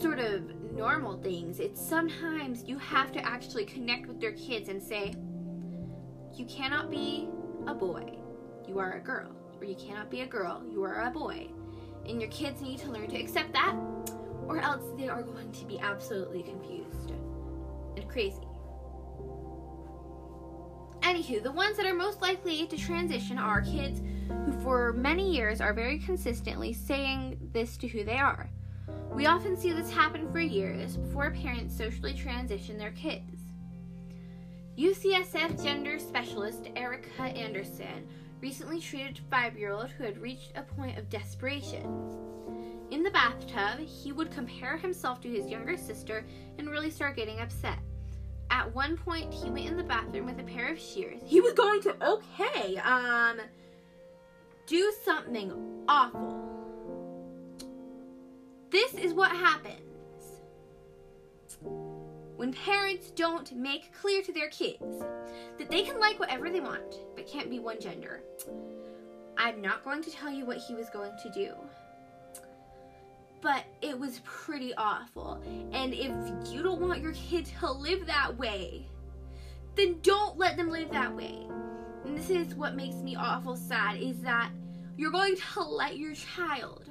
sort 0.00 0.18
of 0.18 0.42
normal 0.72 1.16
things. 1.22 1.60
It's 1.60 1.80
sometimes 1.80 2.64
you 2.66 2.76
have 2.78 3.12
to 3.12 3.24
actually 3.24 3.64
connect 3.64 4.08
with 4.08 4.20
your 4.20 4.32
kids 4.32 4.68
and 4.68 4.82
say, 4.82 5.14
you 6.34 6.44
cannot 6.46 6.90
be 6.90 7.28
a 7.66 7.74
boy, 7.74 8.18
you 8.66 8.78
are 8.78 8.94
a 8.94 9.00
girl. 9.00 9.30
Or 9.58 9.64
you 9.64 9.74
cannot 9.74 10.10
be 10.10 10.20
a 10.20 10.26
girl, 10.26 10.62
you 10.70 10.82
are 10.82 11.06
a 11.06 11.10
boy. 11.10 11.48
And 12.08 12.20
your 12.20 12.30
kids 12.30 12.60
need 12.60 12.78
to 12.80 12.90
learn 12.90 13.08
to 13.08 13.18
accept 13.18 13.52
that, 13.52 13.74
or 14.46 14.58
else 14.58 14.84
they 14.96 15.08
are 15.08 15.22
going 15.22 15.50
to 15.52 15.64
be 15.64 15.78
absolutely 15.78 16.42
confused 16.42 17.12
and 17.96 18.08
crazy. 18.08 18.46
Anywho, 21.00 21.42
the 21.42 21.52
ones 21.52 21.76
that 21.76 21.86
are 21.86 21.94
most 21.94 22.20
likely 22.20 22.66
to 22.66 22.76
transition 22.76 23.38
are 23.38 23.62
kids 23.62 24.02
who, 24.44 24.52
for 24.62 24.92
many 24.92 25.34
years, 25.34 25.60
are 25.60 25.72
very 25.72 25.98
consistently 25.98 26.72
saying 26.72 27.38
this 27.52 27.76
to 27.76 27.88
who 27.88 28.04
they 28.04 28.18
are. 28.18 28.50
We 29.12 29.26
often 29.26 29.56
see 29.56 29.72
this 29.72 29.90
happen 29.90 30.30
for 30.30 30.40
years 30.40 30.96
before 30.96 31.30
parents 31.30 31.76
socially 31.76 32.12
transition 32.12 32.76
their 32.76 32.90
kids. 32.92 33.45
UCSF 34.78 35.62
gender 35.64 35.98
specialist 35.98 36.68
Erica 36.76 37.22
Anderson 37.22 38.06
recently 38.42 38.78
treated 38.78 39.18
a 39.18 39.30
five 39.30 39.56
year 39.56 39.72
old 39.72 39.88
who 39.88 40.04
had 40.04 40.18
reached 40.18 40.52
a 40.54 40.60
point 40.60 40.98
of 40.98 41.08
desperation. 41.08 41.82
In 42.90 43.02
the 43.02 43.10
bathtub, 43.10 43.80
he 43.86 44.12
would 44.12 44.30
compare 44.30 44.76
himself 44.76 45.22
to 45.22 45.30
his 45.30 45.48
younger 45.48 45.78
sister 45.78 46.26
and 46.58 46.68
really 46.68 46.90
start 46.90 47.16
getting 47.16 47.40
upset. 47.40 47.78
At 48.50 48.72
one 48.74 48.98
point, 48.98 49.32
he 49.32 49.50
went 49.50 49.66
in 49.66 49.78
the 49.78 49.82
bathroom 49.82 50.26
with 50.26 50.38
a 50.40 50.44
pair 50.44 50.70
of 50.70 50.78
shears. 50.78 51.22
He 51.24 51.40
was 51.40 51.54
going 51.54 51.80
to, 51.82 51.96
okay, 52.06 52.76
um, 52.76 53.40
do 54.66 54.92
something 55.06 55.52
awful. 55.88 56.42
This 58.70 58.92
is 58.92 59.14
what 59.14 59.30
happens 59.30 59.85
when 62.36 62.52
parents 62.52 63.10
don't 63.10 63.52
make 63.54 63.92
clear 63.94 64.22
to 64.22 64.32
their 64.32 64.50
kids 64.50 65.02
that 65.58 65.70
they 65.70 65.82
can 65.82 65.98
like 65.98 66.20
whatever 66.20 66.50
they 66.50 66.60
want, 66.60 66.96
but 67.14 67.26
can't 67.26 67.50
be 67.50 67.58
one 67.58 67.80
gender. 67.80 68.22
I'm 69.38 69.60
not 69.60 69.84
going 69.84 70.02
to 70.02 70.10
tell 70.10 70.30
you 70.30 70.46
what 70.46 70.58
he 70.58 70.74
was 70.74 70.88
going 70.90 71.12
to 71.22 71.30
do. 71.30 71.52
But 73.40 73.64
it 73.82 73.98
was 73.98 74.20
pretty 74.24 74.74
awful. 74.74 75.42
And 75.72 75.92
if 75.92 76.12
you 76.50 76.62
don't 76.62 76.80
want 76.80 77.00
your 77.00 77.12
kid 77.12 77.46
to 77.60 77.70
live 77.70 78.06
that 78.06 78.36
way, 78.36 78.86
then 79.74 79.98
don't 80.02 80.38
let 80.38 80.56
them 80.56 80.70
live 80.70 80.90
that 80.90 81.14
way. 81.14 81.46
And 82.04 82.16
this 82.16 82.30
is 82.30 82.54
what 82.54 82.74
makes 82.74 82.96
me 82.96 83.16
awful 83.16 83.56
sad 83.56 84.00
is 84.00 84.20
that 84.22 84.50
you're 84.96 85.10
going 85.10 85.36
to 85.36 85.62
let 85.62 85.98
your 85.98 86.14
child 86.14 86.88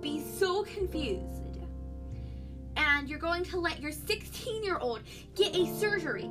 be 0.00 0.20
so 0.20 0.64
confused 0.64 1.41
and 2.76 3.08
you're 3.08 3.18
going 3.18 3.44
to 3.44 3.58
let 3.58 3.80
your 3.80 3.92
16 3.92 4.64
year 4.64 4.78
old 4.78 5.00
get 5.34 5.54
a 5.54 5.66
surgery 5.78 6.30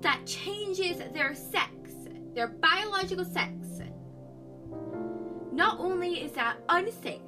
that 0.00 0.24
changes 0.26 0.98
their 1.12 1.34
sex, 1.34 1.70
their 2.34 2.48
biological 2.48 3.24
sex. 3.24 3.52
Not 5.52 5.80
only 5.80 6.22
is 6.22 6.32
that 6.32 6.58
unsafe, 6.68 7.20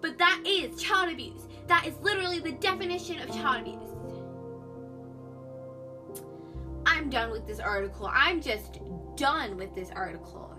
but 0.00 0.18
that 0.18 0.42
is 0.44 0.82
child 0.82 1.12
abuse. 1.12 1.42
That 1.68 1.86
is 1.86 1.94
literally 2.02 2.40
the 2.40 2.52
definition 2.52 3.20
of 3.20 3.28
child 3.32 3.60
abuse. 3.62 3.78
I'm 6.84 7.08
done 7.08 7.30
with 7.30 7.46
this 7.46 7.60
article. 7.60 8.10
I'm 8.12 8.42
just 8.42 8.80
done 9.16 9.56
with 9.56 9.74
this 9.74 9.90
article. 9.94 10.52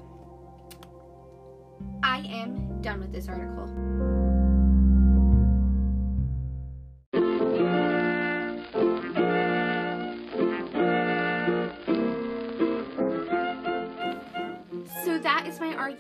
I 2.01 2.19
am 2.19 2.81
done 2.81 3.01
with 3.01 3.11
this 3.11 3.27
article. 3.27 4.32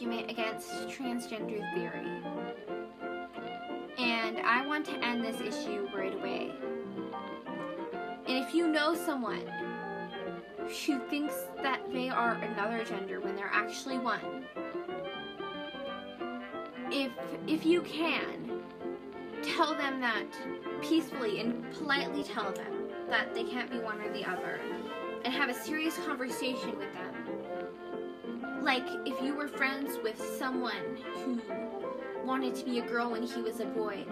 Argument 0.03 0.29
against 0.29 0.69
transgender 0.89 1.73
theory. 1.73 2.21
And 3.97 4.37
I 4.39 4.65
want 4.67 4.85
to 4.87 4.97
end 4.97 5.23
this 5.23 5.39
issue 5.39 5.87
right 5.95 6.13
away. 6.13 6.51
And 8.27 8.43
if 8.43 8.53
you 8.53 8.67
know 8.67 8.95
someone 8.95 9.47
who 10.85 10.99
thinks 11.09 11.35
that 11.61 11.81
they 11.93 12.09
are 12.09 12.33
another 12.33 12.83
gender 12.83 13.21
when 13.21 13.35
they're 13.37 13.51
actually 13.53 13.97
one, 13.97 14.45
if 16.91 17.11
if 17.47 17.65
you 17.65 17.81
can, 17.81 18.61
tell 19.41 19.73
them 19.73 20.01
that 20.01 20.25
peacefully 20.81 21.39
and 21.39 21.63
politely 21.75 22.23
tell 22.23 22.51
them 22.51 22.89
that 23.09 23.33
they 23.33 23.45
can't 23.45 23.71
be 23.71 23.79
one 23.79 24.01
or 24.01 24.11
the 24.11 24.25
other 24.25 24.59
and 25.23 25.33
have 25.33 25.49
a 25.49 25.53
serious 25.53 25.97
conversation 26.05 26.77
with 26.77 26.91
them 26.93 27.12
like 28.63 28.85
if 29.05 29.21
you 29.21 29.35
were 29.35 29.47
friends 29.49 29.99
with 30.03 30.17
someone 30.37 30.97
who 31.15 31.41
wanted 32.25 32.55
to 32.55 32.63
be 32.63 32.79
a 32.79 32.81
girl 32.81 33.11
when 33.11 33.23
he 33.23 33.41
was 33.41 33.59
a 33.59 33.65
boy, 33.65 34.05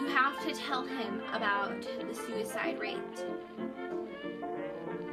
you 0.00 0.06
have 0.08 0.38
to 0.46 0.52
tell 0.52 0.84
him 0.84 1.22
about 1.32 1.80
the 1.80 2.14
suicide 2.14 2.78
rate 2.78 2.98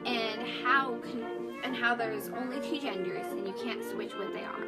and 0.06 0.42
how 0.64 1.00
con- 1.02 1.60
and 1.64 1.76
how 1.76 1.96
there's 1.96 2.28
only 2.30 2.60
two 2.68 2.80
genders 2.82 3.26
and 3.32 3.48
you 3.48 3.54
can't 3.64 3.84
switch 3.86 4.14
what 4.16 4.34
they 4.34 4.44
are. 4.44 4.68